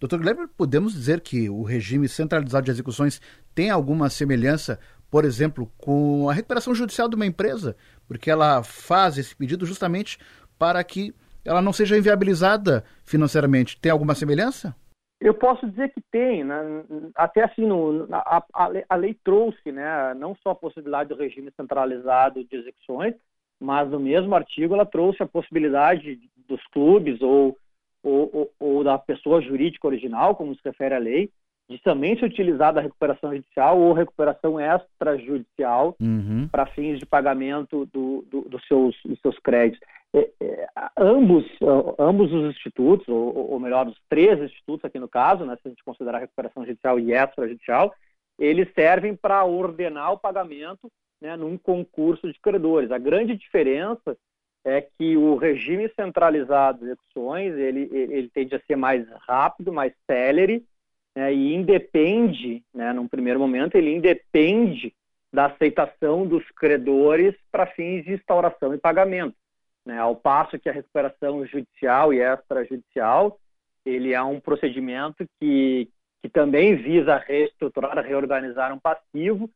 Doutor 0.00 0.18
Gleber, 0.20 0.48
podemos 0.56 0.92
dizer 0.92 1.20
que 1.20 1.48
o 1.48 1.62
regime 1.62 2.08
centralizado 2.08 2.64
de 2.64 2.72
execuções 2.72 3.20
tem 3.54 3.70
alguma 3.70 4.10
semelhança, 4.10 4.80
por 5.08 5.24
exemplo, 5.24 5.70
com 5.78 6.28
a 6.28 6.32
recuperação 6.32 6.74
judicial 6.74 7.08
de 7.08 7.14
uma 7.14 7.26
empresa, 7.26 7.76
porque 8.08 8.30
ela 8.30 8.64
faz 8.64 9.16
esse 9.16 9.36
pedido 9.36 9.64
justamente 9.64 10.18
para 10.58 10.82
que 10.82 11.14
ela 11.44 11.62
não 11.62 11.72
seja 11.72 11.96
inviabilizada 11.96 12.82
financeiramente. 13.04 13.80
Tem 13.80 13.92
alguma 13.92 14.14
semelhança? 14.14 14.74
Eu 15.20 15.34
posso 15.34 15.68
dizer 15.70 15.90
que 15.90 16.00
tem, 16.10 16.42
né? 16.42 16.84
até 17.14 17.44
assim, 17.44 17.64
no, 17.64 18.08
a, 18.10 18.42
a, 18.52 18.70
a, 18.88 18.96
lei 18.96 19.16
trouxe 19.22 19.70
né, 19.70 20.14
não 20.14 20.34
só 20.42 20.50
a 20.50 20.56
possibilidade 20.56 21.10
do 21.10 21.14
regime 21.14 21.52
centralizado 21.56 22.44
de 22.44 22.56
execuções, 22.56 23.14
mas 23.62 23.88
no 23.88 24.00
mesmo 24.00 24.34
artigo 24.34 24.74
ela 24.74 24.84
trouxe 24.84 25.22
a 25.22 25.26
possibilidade 25.26 26.18
dos 26.48 26.60
clubes 26.72 27.22
ou, 27.22 27.56
ou, 28.02 28.50
ou, 28.58 28.84
da 28.84 28.98
pessoa 28.98 29.40
jurídica 29.40 29.86
original, 29.86 30.34
como 30.34 30.54
se 30.54 30.60
refere 30.64 30.94
à 30.94 30.98
lei, 30.98 31.30
de 31.70 31.78
também 31.78 32.18
se 32.18 32.24
utilizar 32.24 32.74
da 32.74 32.80
recuperação 32.80 33.32
judicial 33.32 33.78
ou 33.78 33.92
recuperação 33.92 34.58
extrajudicial 34.60 35.96
uhum. 36.00 36.48
para 36.50 36.66
fins 36.66 36.98
de 36.98 37.06
pagamento 37.06 37.86
do, 37.86 38.26
do, 38.28 38.42
dos, 38.42 38.66
seus, 38.66 38.96
dos 39.04 39.20
seus 39.20 39.38
créditos. 39.38 39.80
É, 40.14 40.28
é, 40.42 40.68
ambos, 40.98 41.46
ambos 41.98 42.32
os 42.32 42.50
institutos, 42.50 43.08
ou, 43.08 43.52
ou, 43.52 43.60
melhor, 43.60 43.86
os 43.86 43.96
três 44.10 44.38
institutos 44.42 44.84
aqui 44.84 44.98
no 44.98 45.08
caso, 45.08 45.46
né, 45.46 45.56
se 45.56 45.68
a 45.68 45.70
gente 45.70 45.84
considerar 45.84 46.18
recuperação 46.18 46.66
judicial 46.66 46.98
e 46.98 47.14
extrajudicial, 47.14 47.94
eles 48.38 48.68
servem 48.74 49.14
para 49.14 49.44
ordenar 49.44 50.12
o 50.12 50.18
pagamento 50.18 50.90
né, 51.22 51.36
num 51.36 51.56
concurso 51.56 52.30
de 52.30 52.38
credores. 52.40 52.90
A 52.90 52.98
grande 52.98 53.36
diferença 53.36 54.18
é 54.64 54.80
que 54.80 55.16
o 55.16 55.36
regime 55.36 55.88
centralizado 55.94 56.80
de 56.80 56.86
execuções 56.86 57.54
ele, 57.54 57.88
ele 57.92 58.28
tende 58.28 58.56
a 58.56 58.60
ser 58.60 58.76
mais 58.76 59.08
rápido, 59.28 59.72
mais 59.72 59.92
célere, 60.04 60.64
né, 61.14 61.32
e 61.32 61.54
independe, 61.54 62.64
né, 62.74 62.92
num 62.92 63.06
primeiro 63.06 63.38
momento, 63.38 63.76
ele 63.76 63.94
independe 63.94 64.92
da 65.32 65.46
aceitação 65.46 66.26
dos 66.26 66.44
credores 66.50 67.34
para 67.50 67.66
fins 67.66 68.04
de 68.04 68.12
instauração 68.12 68.74
e 68.74 68.78
pagamento. 68.78 69.36
Né, 69.86 69.98
ao 69.98 70.16
passo 70.16 70.58
que 70.58 70.68
a 70.68 70.72
recuperação 70.72 71.46
judicial 71.46 72.12
e 72.12 72.20
extrajudicial, 72.20 73.38
ele 73.84 74.12
é 74.12 74.22
um 74.22 74.40
procedimento 74.40 75.24
que, 75.40 75.88
que 76.20 76.28
também 76.28 76.76
visa 76.76 77.16
reestruturar, 77.16 77.98
reorganizar 78.04 78.72
um 78.72 78.78
passivo, 78.78 79.48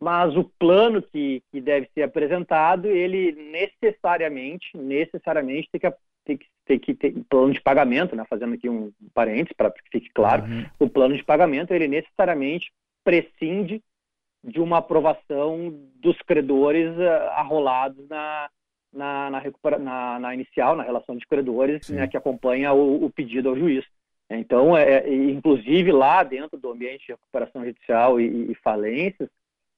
mas 0.00 0.36
o 0.36 0.44
plano 0.44 1.00
que, 1.00 1.42
que 1.50 1.60
deve 1.60 1.88
ser 1.94 2.02
apresentado, 2.02 2.86
ele 2.86 3.32
necessariamente, 3.32 4.76
necessariamente 4.76 5.68
tem 5.70 5.80
que, 5.80 5.96
tem 6.24 6.36
que, 6.36 6.46
tem 6.66 6.78
que 6.78 6.94
ter 6.94 7.14
plano 7.28 7.52
de 7.52 7.60
pagamento, 7.60 8.14
né? 8.14 8.24
fazendo 8.28 8.54
aqui 8.54 8.68
um 8.68 8.92
parênteses 9.14 9.54
para 9.56 9.70
que 9.70 9.80
fique 9.90 10.10
claro, 10.12 10.44
uhum. 10.44 10.66
o 10.78 10.88
plano 10.88 11.16
de 11.16 11.24
pagamento, 11.24 11.72
ele 11.72 11.88
necessariamente 11.88 12.70
prescinde 13.02 13.82
de 14.44 14.60
uma 14.60 14.78
aprovação 14.78 15.74
dos 15.96 16.16
credores 16.22 16.96
uh, 16.96 17.30
arrolados 17.32 18.06
na, 18.08 18.50
na, 18.92 19.30
na, 19.30 19.38
recupera, 19.38 19.78
na, 19.78 20.18
na, 20.20 20.34
inicial, 20.34 20.76
na 20.76 20.82
relação 20.82 21.16
de 21.16 21.26
credores, 21.26 21.88
né, 21.88 22.06
que 22.06 22.16
acompanha 22.16 22.72
o, 22.72 23.04
o, 23.04 23.10
pedido 23.10 23.48
ao 23.48 23.56
juiz. 23.56 23.84
Então, 24.28 24.76
é, 24.76 24.98
é, 24.98 25.14
inclusive 25.14 25.90
lá 25.90 26.22
dentro 26.22 26.58
do 26.58 26.70
ambiente 26.70 27.06
de 27.06 27.12
recuperação 27.12 27.64
judicial 27.64 28.20
e, 28.20 28.52
e 28.52 28.54
falências, 28.56 29.28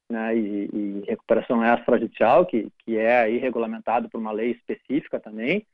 né, 0.09 0.35
e, 0.35 0.69
e, 0.73 1.03
recuperação 1.07 1.63
extrajudicial, 1.63 2.45
que, 2.45 2.67
que 2.79 2.97
é 2.97 3.21
aí 3.21 3.37
regulamentado 3.37 4.09
por 4.09 4.19
uma 4.19 4.31
lei 4.31 4.51
específica 4.51 5.19
também, 5.19 5.65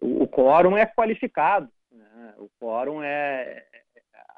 o, 0.00 0.24
o 0.24 0.28
quórum 0.28 0.76
é 0.76 0.84
qualificado. 0.84 1.68
Né? 1.92 2.34
O 2.38 2.48
quórum 2.60 3.02
é, 3.02 3.64
é, 3.72 3.82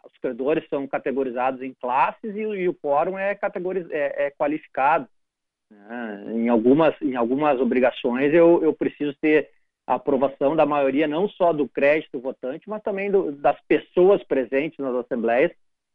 Os 0.05 0.16
credores 0.19 0.69
são 0.69 0.87
categorizados 0.87 1.62
em 1.62 1.73
classes 1.75 2.35
e, 2.35 2.40
e 2.40 2.69
o 2.69 2.75
quórum 2.75 3.19
é, 3.19 3.35
categoriz, 3.35 3.88
é, 3.90 4.27
é 4.27 4.31
qualificado. 4.31 5.09
Né? 5.71 6.25
Em, 6.35 6.49
algumas, 6.49 6.95
em 7.01 7.16
algumas 7.16 7.59
obrigações 7.59 8.33
eu, 8.33 8.62
eu 8.62 8.73
preciso 8.75 9.14
ter 9.21 9.51
a 9.87 9.95
aprovação 9.95 10.57
da 10.57 10.66
maioria, 10.66 11.07
não 11.07 11.29
só 11.29 11.53
do 11.53 11.69
crédito 11.69 12.21
votante, 12.21 12.69
mas 12.69 12.83
também 12.83 13.11
do, 13.11 13.33
das 13.33 13.59
pessoas 13.62 14.23
presentes 14.25 14.79
nas 14.79 14.95
assembleias 14.97 15.53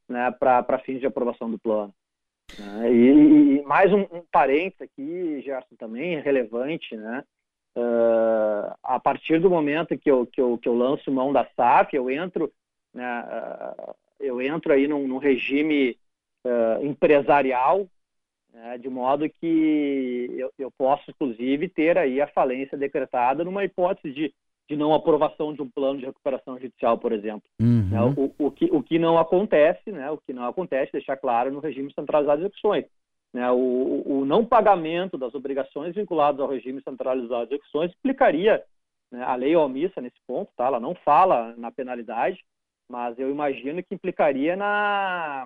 né, 0.08 0.32
para 0.32 0.80
fins 0.80 1.00
de 1.00 1.06
aprovação 1.06 1.52
do 1.52 1.60
plano. 1.60 1.94
Né? 2.60 2.94
E, 2.94 3.58
e, 3.58 3.62
mais 3.64 3.92
um, 3.94 4.02
um 4.02 4.24
parênteses 4.32 4.82
aqui, 4.82 5.42
Gerson, 5.42 5.76
também 5.78 6.20
relevante, 6.20 6.96
né? 6.96 7.24
Uh, 7.76 8.76
a 8.84 9.00
partir 9.00 9.40
do 9.40 9.50
momento 9.50 9.98
que 9.98 10.12
eu, 10.12 10.28
que 10.28 10.42
eu, 10.42 10.58
que 10.58 10.68
eu 10.68 10.76
lanço 10.76 11.10
mão 11.10 11.32
da 11.32 11.48
SAF, 11.56 11.96
eu 11.96 12.10
entro, 12.10 12.52
né, 12.94 13.24
uh, 13.24 13.96
eu 14.20 14.42
entro 14.42 14.74
aí 14.74 14.90
num, 14.90 15.08
num 15.08 15.18
regime 15.18 15.98
uh, 16.46 16.86
empresarial, 16.86 17.88
né, 18.52 18.78
de 18.78 18.90
modo 18.90 19.30
que 19.30 20.28
eu, 20.38 20.52
eu 20.60 20.70
posso, 20.70 21.12
inclusive, 21.12 21.70
ter 21.70 21.98
aí 21.98 22.20
a 22.20 22.28
falência 22.28 22.78
decretada 22.78 23.46
numa 23.46 23.64
hipótese 23.64 24.14
de 24.14 24.34
de 24.72 24.78
não 24.78 24.94
aprovação 24.94 25.54
de 25.54 25.62
um 25.62 25.70
plano 25.70 26.00
de 26.00 26.06
recuperação 26.06 26.58
judicial, 26.58 26.98
por 26.98 27.12
exemplo. 27.12 27.44
Uhum. 27.60 27.90
Né, 27.90 28.02
o, 28.02 28.34
o, 28.46 28.50
que, 28.50 28.66
o 28.72 28.82
que 28.82 28.98
não 28.98 29.18
acontece, 29.18 29.92
né, 29.92 30.10
o 30.10 30.18
que 30.18 30.32
não 30.32 30.46
acontece, 30.46 30.94
deixar 30.94 31.18
claro 31.18 31.52
no 31.52 31.60
regime 31.60 31.94
centralizado 31.94 32.38
de 32.38 32.46
execuções. 32.46 32.86
Né, 33.34 33.52
o, 33.52 34.04
o 34.06 34.26
não 34.26 34.46
pagamento 34.46 35.18
das 35.18 35.36
obrigações 35.36 35.94
vinculadas 35.94 36.40
ao 36.40 36.48
regime 36.48 36.82
centralizado 36.82 37.48
de 37.48 37.56
execuções 37.56 37.92
explicaria 37.92 38.64
né, 39.12 39.22
a 39.24 39.36
lei 39.36 39.58
omissa 39.58 40.00
nesse 40.00 40.20
ponto, 40.26 40.50
tá? 40.56 40.68
ela 40.68 40.80
não 40.80 40.96
fala 40.96 41.54
na 41.58 41.70
penalidade, 41.70 42.40
mas 42.90 43.20
eu 43.20 43.30
imagino 43.30 43.84
que 43.84 43.94
implicaria 43.94 44.56
na, 44.56 45.46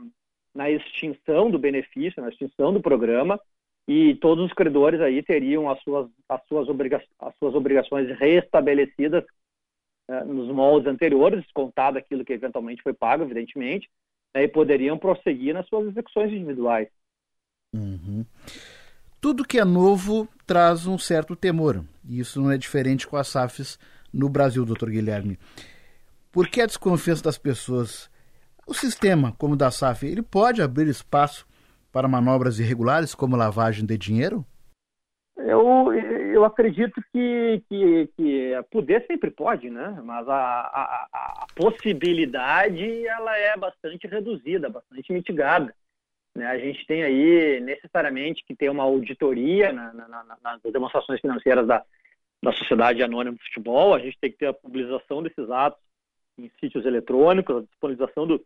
na 0.53 0.69
extinção 0.69 1.49
do 1.49 1.57
benefício, 1.57 2.21
na 2.21 2.29
extinção 2.29 2.71
do 2.71 2.79
programa, 2.79 3.39
e 3.87 4.15
todos 4.15 4.45
os 4.45 4.53
credores 4.53 4.99
aí 4.99 5.21
teriam 5.21 5.69
as 5.69 5.81
suas, 5.83 6.09
as 6.27 6.41
suas, 6.47 6.67
obriga 6.67 7.03
as 7.19 7.35
suas 7.37 7.53
obrigações 7.53 8.09
restabelecidas 8.17 9.23
uh, 10.09 10.25
nos 10.25 10.53
moldes 10.53 10.91
anteriores, 10.91 11.43
descontado 11.43 11.97
aquilo 11.97 12.25
que 12.25 12.33
eventualmente 12.33 12.81
foi 12.81 12.93
pago, 12.93 13.23
evidentemente, 13.23 13.87
né, 14.33 14.43
e 14.43 14.47
poderiam 14.47 14.97
prosseguir 14.97 15.53
nas 15.53 15.67
suas 15.67 15.87
execuções 15.87 16.31
individuais. 16.31 16.87
Uhum. 17.73 18.25
Tudo 19.21 19.45
que 19.45 19.59
é 19.59 19.65
novo 19.65 20.27
traz 20.45 20.87
um 20.87 20.97
certo 20.97 21.35
temor, 21.35 21.83
e 22.07 22.19
isso 22.19 22.41
não 22.41 22.51
é 22.51 22.57
diferente 22.57 23.07
com 23.07 23.17
as 23.17 23.27
SAFs 23.27 23.79
no 24.11 24.29
Brasil, 24.29 24.65
doutor 24.65 24.89
Guilherme. 24.89 25.37
Por 26.31 26.47
que 26.47 26.61
a 26.61 26.65
desconfiança 26.65 27.23
das 27.23 27.37
pessoas? 27.37 28.09
O 28.67 28.73
sistema, 28.73 29.31
como 29.37 29.53
o 29.53 29.57
da 29.57 29.69
SAF, 29.69 30.05
ele 30.05 30.21
pode 30.21 30.61
abrir 30.61 30.87
espaço 30.87 31.45
para 31.95 32.09
manobras 32.09 32.59
irregulares, 32.59 33.15
como 33.15 33.37
lavagem 33.37 33.85
de 33.85 33.97
dinheiro? 33.97 34.45
Eu, 35.37 35.93
eu 35.93 36.43
acredito 36.43 37.01
que, 37.09 37.63
que, 37.69 38.09
que 38.17 38.51
poder 38.69 39.05
sempre 39.07 39.31
pode, 39.31 39.69
né? 39.69 39.97
Mas 40.03 40.27
a, 40.27 40.35
a, 40.35 41.07
a 41.13 41.45
possibilidade 41.55 43.07
ela 43.07 43.37
é 43.37 43.55
bastante 43.55 44.07
reduzida, 44.07 44.69
bastante 44.69 45.13
mitigada. 45.13 45.73
Né? 46.35 46.45
A 46.45 46.57
gente 46.57 46.85
tem 46.85 47.01
aí 47.01 47.61
necessariamente 47.61 48.43
que 48.45 48.53
ter 48.53 48.69
uma 48.69 48.83
auditoria 48.83 49.71
na, 49.71 49.93
na, 49.93 50.07
na, 50.09 50.37
nas 50.43 50.61
demonstrações 50.63 51.21
financeiras 51.21 51.65
da, 51.65 51.81
da 52.43 52.51
Sociedade 52.51 53.01
Anônima 53.03 53.37
de 53.37 53.43
Futebol, 53.43 53.93
a 53.93 53.99
gente 53.99 54.17
tem 54.19 54.29
que 54.29 54.39
ter 54.39 54.47
a 54.47 54.53
publicação 54.53 55.23
desses 55.23 55.49
atos 55.49 55.79
em 56.37 56.51
sítios 56.59 56.85
eletrônicos, 56.85 57.55
a 57.55 57.61
disponibilização 57.61 58.27
do, 58.27 58.45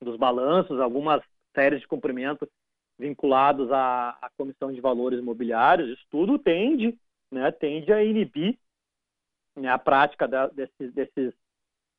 dos 0.00 0.16
balanços, 0.16 0.78
algumas 0.78 1.20
séries 1.52 1.80
de 1.80 1.88
cumprimento 1.88 2.48
vinculados 2.98 3.70
à, 3.70 4.16
à 4.20 4.30
Comissão 4.36 4.72
de 4.72 4.80
Valores 4.80 5.20
Imobiliários. 5.20 5.90
Isso 5.90 6.04
tudo 6.10 6.38
tende, 6.38 6.98
né, 7.30 7.50
tende 7.52 7.92
a 7.92 8.02
inibir 8.02 8.58
né, 9.56 9.68
a 9.68 9.78
prática 9.78 10.26
da, 10.26 10.48
desses, 10.48 10.92
desses, 10.92 11.32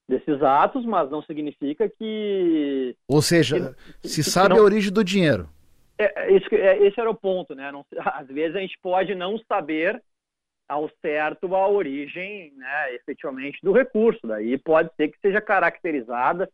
desses 0.08 0.42
atos, 0.44 0.86
mas 0.86 1.10
não 1.10 1.22
significa 1.24 1.88
que... 1.88 2.96
Ou 3.08 3.22
seja, 3.22 3.76
que, 4.02 4.08
se 4.08 4.24
que, 4.24 4.30
sabe 4.30 4.50
que 4.50 4.56
não... 4.56 4.62
a 4.62 4.66
origem 4.66 4.92
do 4.92 5.04
dinheiro. 5.04 5.50
É, 5.98 6.34
esse, 6.34 6.56
é, 6.56 6.86
esse 6.86 7.00
era 7.00 7.10
o 7.10 7.16
ponto, 7.16 7.56
né? 7.56 7.72
Não, 7.72 7.86
às 8.14 8.28
vezes 8.28 8.56
a 8.56 8.60
gente 8.60 8.78
pode 8.82 9.16
não 9.16 9.38
saber 9.40 10.02
ao 10.68 10.90
certo 11.02 11.54
a 11.56 11.68
origem, 11.68 12.54
né, 12.56 12.94
efetivamente, 12.94 13.60
do 13.64 13.72
recurso. 13.72 14.28
Daí 14.28 14.58
pode 14.58 14.94
ser 14.96 15.10
que 15.10 15.20
seja 15.20 15.42
caracterizada 15.42 16.50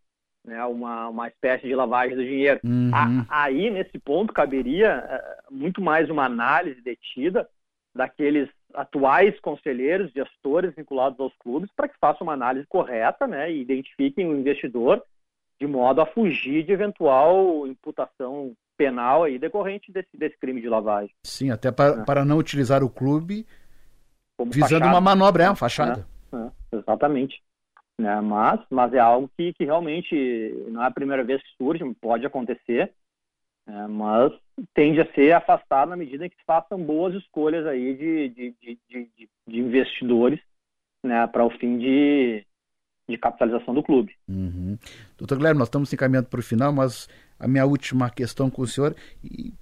né, 0.45 0.63
uma, 0.65 1.09
uma 1.09 1.27
espécie 1.27 1.67
de 1.67 1.75
lavagem 1.75 2.15
do 2.15 2.23
dinheiro. 2.23 2.59
Uhum. 2.63 2.91
A, 2.93 3.43
aí, 3.43 3.69
nesse 3.69 3.97
ponto, 3.99 4.33
caberia 4.33 5.03
uh, 5.49 5.53
muito 5.53 5.81
mais 5.81 6.09
uma 6.09 6.25
análise 6.25 6.81
detida 6.81 7.47
daqueles 7.93 8.49
atuais 8.73 9.39
conselheiros, 9.39 10.11
gestores 10.11 10.75
vinculados 10.75 11.19
aos 11.19 11.33
clubes, 11.37 11.69
para 11.75 11.87
que 11.87 11.97
façam 11.99 12.27
uma 12.27 12.33
análise 12.33 12.67
correta 12.67 13.25
né, 13.25 13.51
e 13.51 13.61
identifiquem 13.61 14.27
o 14.27 14.35
investidor 14.35 15.01
de 15.59 15.65
modo 15.65 16.01
a 16.01 16.05
fugir 16.05 16.63
de 16.63 16.73
eventual 16.73 17.65
imputação 17.65 18.53
penal 18.77 19.23
aí 19.23 19.39
decorrente 19.39 19.89
desse, 19.91 20.09
desse 20.17 20.37
crime 20.37 20.61
de 20.61 20.67
lavagem. 20.67 21.11
Sim, 21.23 21.49
até 21.49 21.71
para, 21.71 22.01
é. 22.01 22.03
para 22.03 22.25
não 22.25 22.37
utilizar 22.37 22.83
o 22.83 22.89
clube 22.89 23.47
como 24.37 24.51
visando 24.51 24.81
fachada. 24.81 24.87
uma 24.87 25.01
manobra, 25.01 25.43
é 25.45 25.49
uma 25.49 25.55
fachada. 25.55 26.05
É, 26.33 26.37
é, 26.37 26.79
exatamente. 26.79 27.41
Né? 27.97 28.19
Mas, 28.21 28.59
mas 28.69 28.93
é 28.93 28.99
algo 28.99 29.29
que, 29.37 29.53
que 29.53 29.63
realmente 29.63 30.15
não 30.67 30.83
é 30.83 30.87
a 30.87 30.91
primeira 30.91 31.23
vez 31.23 31.41
que 31.41 31.55
surge, 31.57 31.83
pode 32.01 32.25
acontecer, 32.25 32.93
é, 33.67 33.87
mas 33.87 34.31
tende 34.73 35.01
a 35.01 35.13
ser 35.13 35.31
afastado 35.31 35.89
na 35.89 35.95
medida 35.95 36.25
em 36.25 36.29
que 36.29 36.35
se 36.35 36.43
façam 36.45 36.81
boas 36.81 37.15
escolhas 37.15 37.65
aí 37.65 37.95
de, 37.95 38.29
de, 38.29 38.55
de, 38.61 38.79
de, 38.89 39.29
de 39.47 39.59
investidores 39.59 40.39
né, 41.03 41.25
para 41.27 41.45
o 41.45 41.49
fim 41.49 41.77
de, 41.77 42.45
de 43.07 43.17
capitalização 43.17 43.73
do 43.73 43.83
clube. 43.83 44.13
Uhum. 44.27 44.77
Doutor 45.17 45.37
Guilherme, 45.37 45.59
nós 45.59 45.67
estamos 45.67 45.91
encaminhando 45.91 46.27
para 46.27 46.39
o 46.39 46.43
final, 46.43 46.73
mas 46.73 47.07
a 47.39 47.47
minha 47.47 47.65
última 47.65 48.09
questão 48.09 48.49
com 48.49 48.61
o 48.61 48.67
senhor, 48.67 48.95
e 49.23 49.53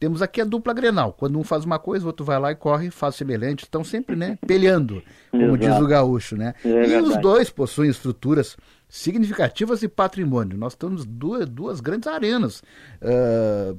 temos 0.00 0.22
aqui 0.22 0.40
a 0.40 0.44
dupla 0.44 0.72
Grenal. 0.72 1.12
Quando 1.12 1.38
um 1.38 1.44
faz 1.44 1.64
uma 1.66 1.78
coisa, 1.78 2.06
o 2.06 2.08
outro 2.08 2.24
vai 2.24 2.40
lá 2.40 2.50
e 2.50 2.56
corre 2.56 2.90
faz 2.90 3.14
semelhante. 3.14 3.64
Estão 3.64 3.84
sempre, 3.84 4.16
né, 4.16 4.38
peleando, 4.46 5.02
como 5.30 5.56
Exato. 5.56 5.58
diz 5.58 5.76
o 5.76 5.86
gaúcho, 5.86 6.36
né? 6.36 6.54
É 6.64 6.68
e 6.68 6.72
verdade. 6.72 7.02
os 7.02 7.16
dois 7.18 7.50
possuem 7.50 7.90
estruturas 7.90 8.56
significativas 8.88 9.82
e 9.82 9.88
patrimônio. 9.88 10.56
Nós 10.56 10.74
temos 10.74 11.04
duas, 11.04 11.46
duas 11.46 11.80
grandes 11.80 12.08
arenas, 12.08 12.62
uh, 13.02 13.78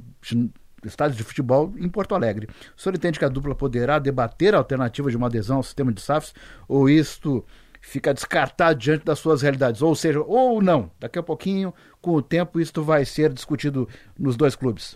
estádios 0.85 1.17
de 1.17 1.23
futebol 1.23 1.73
em 1.75 1.89
Porto 1.89 2.13
Alegre. 2.13 2.47
O 2.77 2.79
senhor 2.79 2.95
entende 2.95 3.17
que 3.17 3.25
a 3.25 3.29
dupla 3.29 3.55
poderá 3.55 3.97
debater 3.97 4.53
a 4.53 4.59
alternativa 4.59 5.09
de 5.09 5.17
uma 5.17 5.25
adesão 5.25 5.57
ao 5.57 5.63
sistema 5.63 5.91
de 5.91 6.01
SAFs 6.01 6.35
ou 6.67 6.87
isto 6.87 7.43
fica 7.81 8.13
descartado 8.13 8.77
diante 8.77 9.03
das 9.03 9.17
suas 9.17 9.41
realidades? 9.41 9.81
Ou 9.81 9.95
seja, 9.95 10.21
ou 10.21 10.61
não, 10.61 10.91
daqui 10.99 11.17
a 11.17 11.23
pouquinho, 11.23 11.73
com 11.99 12.11
o 12.11 12.21
tempo, 12.21 12.59
isto 12.59 12.83
vai 12.83 13.05
ser 13.05 13.33
discutido 13.33 13.89
nos 14.17 14.37
dois 14.37 14.55
clubes? 14.55 14.95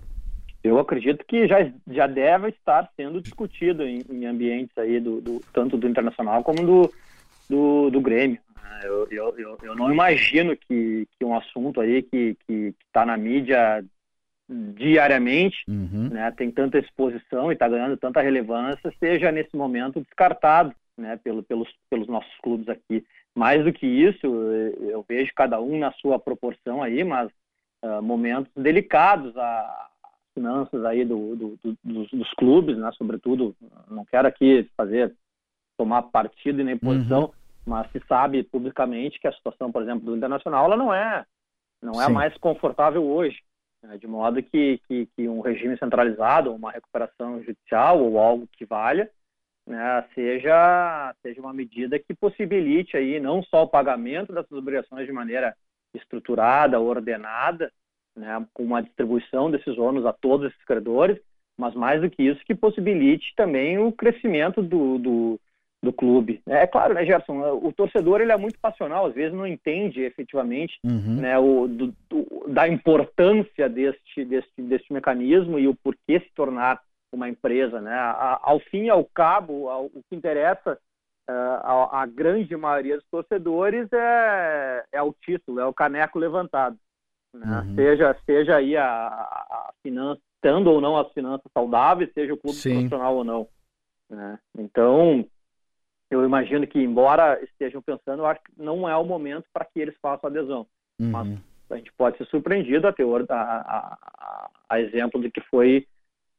Eu 0.68 0.80
acredito 0.80 1.24
que 1.26 1.48
já, 1.48 1.72
já 1.88 2.08
deve 2.08 2.50
estar 2.50 2.90
sendo 2.96 3.22
discutido 3.22 3.84
em, 3.84 4.02
em 4.10 4.26
ambientes 4.26 4.76
aí 4.78 5.00
do, 5.00 5.22
do, 5.22 5.42
tanto 5.54 5.78
do 5.78 5.88
internacional 5.88 6.44
como 6.44 6.66
do, 6.66 6.94
do, 7.50 7.90
do 7.90 8.02
Grêmio. 8.02 8.40
Eu, 8.84 9.08
eu, 9.10 9.40
eu, 9.40 9.58
eu, 9.64 9.76
não 9.76 9.92
imagino 9.92 10.56
que, 10.56 11.08
que 11.18 11.26
um 11.26 11.36
assunto 11.36 11.80
aí 11.80 12.02
que 12.04 12.36
está 12.88 13.06
na 13.06 13.16
mídia 13.16 13.84
diariamente, 14.48 15.58
uhum. 15.68 16.10
né, 16.10 16.32
tem 16.32 16.52
tanta 16.52 16.78
exposição 16.78 17.50
e 17.50 17.54
está 17.54 17.68
ganhando 17.68 17.98
tanta 17.98 18.22
relevância, 18.22 18.94
seja 19.00 19.32
nesse 19.32 19.56
momento 19.56 20.02
descartado 20.02 20.74
né, 20.98 21.20
pelo, 21.24 21.42
pelos, 21.44 21.70
pelos 21.90 22.08
nossos 22.08 22.36
clubes 22.42 22.70
aqui. 22.70 23.04
Mais 23.34 23.64
do 23.64 23.74
que 23.74 23.86
isso, 23.86 24.26
eu 24.26 25.04
vejo 25.08 25.32
cada 25.36 25.60
um 25.60 25.78
na 25.78 25.92
sua 25.94 26.20
proporção 26.20 26.82
aí, 26.82 27.04
mas 27.04 27.30
uh, 27.84 28.02
momentos 28.02 28.52
delicados 28.56 29.36
a, 29.38 29.88
finanças 30.36 30.86
aí 30.86 31.04
do, 31.04 31.36
do, 31.36 31.60
do, 31.64 31.78
dos, 31.84 32.12
dos, 32.12 32.34
clubes, 32.34 32.78
né? 32.78 32.92
Sobretudo, 32.94 33.56
não 33.90 34.06
quero 34.06 34.28
aqui 34.28 34.70
fazer 34.78 35.16
tomar 35.78 36.04
partido 36.04 36.64
nem 36.64 36.78
posição, 36.78 37.24
uhum. 37.24 37.32
mas 37.66 37.92
se 37.92 38.00
sabe 38.08 38.44
publicamente 38.44 39.20
que 39.20 39.28
a 39.28 39.34
situação, 39.34 39.72
por 39.72 39.82
exemplo, 39.82 40.06
do 40.06 40.16
internacional, 40.16 40.66
ela 40.66 40.78
não 40.78 40.94
é 40.94 41.26
não 41.82 42.02
é 42.02 42.08
mais 42.10 42.36
confortável 42.38 43.04
hoje, 43.04 43.42
né? 43.84 43.98
de 43.98 44.08
modo 44.08 44.42
que, 44.42 44.80
que, 44.88 45.08
que, 45.16 45.28
um 45.28 45.42
regime 45.42 45.78
centralizado, 45.78 46.54
uma 46.54 46.72
recuperação 46.72 47.42
judicial 47.44 48.02
ou 48.02 48.20
algo 48.20 48.48
que 48.54 48.66
valha, 48.66 49.10
né? 49.68 50.06
seja 50.14 51.14
seja 51.22 51.40
uma 51.42 51.54
medida 51.54 52.00
que 52.00 52.14
possibilite 52.14 52.98
aí 52.98 53.20
não 53.20 53.44
só 53.44 53.64
o 53.64 53.70
pagamento 53.70 54.34
dessas 54.34 54.52
obrigações 54.52 55.06
de 55.06 55.14
maneira 55.14 55.56
estruturada, 55.94 56.80
ordenada, 56.80 57.72
né, 58.16 58.46
com 58.54 58.64
uma 58.64 58.82
distribuição 58.82 59.52
desses 59.52 59.78
ônus 59.78 60.06
a 60.06 60.14
todos 60.14 60.48
esses 60.48 60.66
credores, 60.66 61.20
mas 61.58 61.74
mais 61.74 62.02
do 62.02 62.10
que 62.10 62.24
isso, 62.24 62.44
que 62.46 62.56
possibilite 62.56 63.34
também 63.36 63.78
o 63.78 63.92
crescimento 63.92 64.62
do, 64.62 64.98
do, 64.98 65.40
do 65.82 65.94
clube. 65.94 66.42
É 66.48 66.68
claro, 66.68 66.94
né, 66.94 67.06
Gerson, 67.06 67.40
o 67.64 67.72
torcedor 67.72 68.22
ele 68.22 68.32
é 68.32 68.38
muito 68.38 68.60
passional, 68.60 69.06
às 69.06 69.14
vezes 69.14 69.34
não 69.34 69.48
entende 69.48 70.02
efetivamente 70.02 70.78
uhum. 70.84 71.22
né, 71.22 71.38
o, 71.38 71.68
do, 71.68 71.94
do, 72.10 72.46
da 72.48 72.68
importância 72.68 73.70
deste, 73.70 74.26
deste, 74.26 74.62
deste 74.62 74.92
mecanismo 74.92 75.58
e 75.58 75.68
o 75.68 75.76
porquê 75.76 76.20
se 76.20 76.30
tornar 76.36 76.82
uma 77.14 77.30
empresa. 77.30 77.80
Né? 77.80 77.94
A, 77.94 78.40
ao 78.42 78.60
fim 78.60 78.86
e 78.86 78.90
ao 78.90 79.06
cabo, 79.06 79.70
ao, 79.70 79.86
o 79.86 80.04
que 80.10 80.16
interessa 80.16 80.78
uh, 81.30 81.32
a, 81.32 82.02
a, 82.02 82.06
grande 82.06 82.56
maioria 82.56 82.98
dos 82.98 83.08
torcedores 83.10 83.88
é, 83.94 84.84
é 84.92 85.02
o 85.02 85.14
título, 85.14 85.60
é 85.60 85.66
o 85.66 85.74
caneco 85.74 86.20
levantado. 86.20 86.78
Né? 87.40 87.60
Uhum. 87.60 87.76
Seja, 87.76 88.16
seja 88.26 88.56
aí 88.58 88.76
a, 88.78 88.88
a, 88.88 89.74
finança, 89.82 90.22
estando 90.36 90.68
ou 90.68 90.80
não 90.80 90.98
as 90.98 91.12
finanças 91.12 91.52
saudáveis, 91.54 92.12
seja 92.14 92.34
o 92.34 92.38
clube 92.38 92.58
Sim. 92.58 92.74
profissional 92.74 93.16
ou 93.16 93.24
não. 93.24 93.48
Né? 94.10 94.40
Então, 94.58 95.26
eu 96.10 96.24
imagino 96.24 96.66
que, 96.68 96.80
embora 96.80 97.42
estejam 97.44 97.82
pensando, 97.82 98.20
eu 98.20 98.26
acho 98.26 98.42
que 98.44 98.52
não 98.58 98.88
é 98.88 98.96
o 98.96 99.04
momento 99.04 99.46
para 99.54 99.66
que 99.66 99.80
eles 99.80 99.96
façam 100.02 100.30
adesão. 100.30 100.68
Uhum. 101.00 101.12
Mas 101.12 101.40
a 101.70 101.76
gente 101.78 101.92
pode 101.94 102.18
ser 102.18 102.26
surpreendido 102.28 102.88
a 102.88 102.94
teor, 102.94 103.26
a, 103.30 103.36
a, 103.36 104.50
a 104.70 104.80
exemplo 104.80 105.20
de 105.20 105.32
que 105.32 105.42
foi 105.42 105.88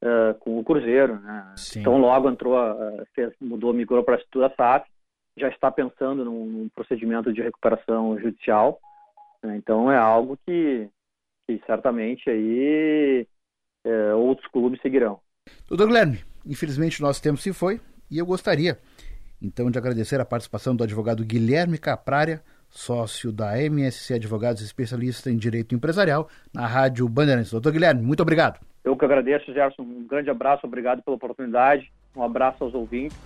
uh, 0.03 0.39
com 0.39 0.59
o 0.59 0.65
Cruzeiro. 0.65 1.21
Né? 1.21 1.55
Então, 1.77 1.99
logo 1.99 2.31
entrou, 2.31 2.57
uh, 2.57 3.07
fez, 3.15 3.33
mudou, 3.41 3.73
migrou 3.73 4.03
para 4.03 4.15
a 4.15 4.19
estrutura 4.19 4.53
SAF, 4.57 4.89
já 5.37 5.49
está 5.49 5.71
pensando 5.71 6.25
num, 6.25 6.47
num 6.47 6.69
procedimento 6.69 7.33
de 7.33 7.43
recuperação 7.43 8.19
judicial? 8.19 8.81
Então 9.55 9.91
é 9.91 9.97
algo 9.97 10.39
que, 10.47 10.89
que 11.47 11.61
certamente 11.67 12.29
aí 12.31 13.27
é, 13.85 14.15
outros 14.15 14.47
clubes 14.49 14.81
seguirão. 14.81 15.21
Doutor 15.69 15.87
Guilherme, 15.87 16.25
infelizmente 16.45 17.01
o 17.01 17.05
nosso 17.05 17.23
tempo 17.23 17.39
se 17.39 17.53
foi 17.53 17.81
e 18.11 18.19
eu 18.19 18.27
gostaria 18.27 18.79
então 19.41 19.71
de 19.71 19.79
agradecer 19.79 20.21
a 20.21 20.25
participação 20.25 20.75
do 20.75 20.83
advogado 20.83 21.25
Guilherme 21.25 21.79
Caprária, 21.79 22.43
sócio 22.71 23.31
da 23.31 23.61
MSC 23.63 24.15
Advogados 24.15 24.63
especialista 24.63 25.31
em 25.31 25.37
Direito 25.37 25.75
Empresarial, 25.75 26.29
na 26.55 26.67
Rádio 26.67 27.07
Bandeirantes. 27.09 27.53
Doutor 27.53 27.73
Guilherme, 27.73 28.03
muito 28.03 28.23
obrigado. 28.23 28.59
Eu 28.83 28.97
que 28.97 29.05
agradeço, 29.05 29.53
Gerson. 29.53 29.83
Um 29.83 30.07
grande 30.07 30.31
abraço, 30.31 30.67
obrigado 30.67 31.03
pela 31.03 31.17
oportunidade. 31.17 31.93
Um 32.15 32.23
abraço 32.23 32.65
aos 32.65 32.73
ouvintes 32.73 33.17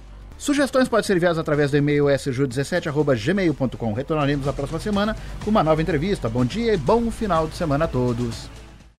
Sugestões 0.41 0.89
podem 0.89 1.05
ser 1.05 1.19
enviadas 1.19 1.37
através 1.37 1.71
do 1.71 1.77
e-mail 1.77 2.07
sju17.gmail.com. 2.07 3.93
Retornaremos 3.93 4.47
na 4.47 4.55
próxima 4.55 4.81
semana 4.81 5.15
com 5.45 5.51
uma 5.51 5.63
nova 5.63 5.83
entrevista. 5.83 6.31
Bom 6.31 6.47
dia 6.47 6.73
e 6.73 6.79
bom 6.79 7.11
final 7.11 7.47
de 7.47 7.55
semana 7.55 7.85
a 7.85 7.89
todos. 7.89 8.49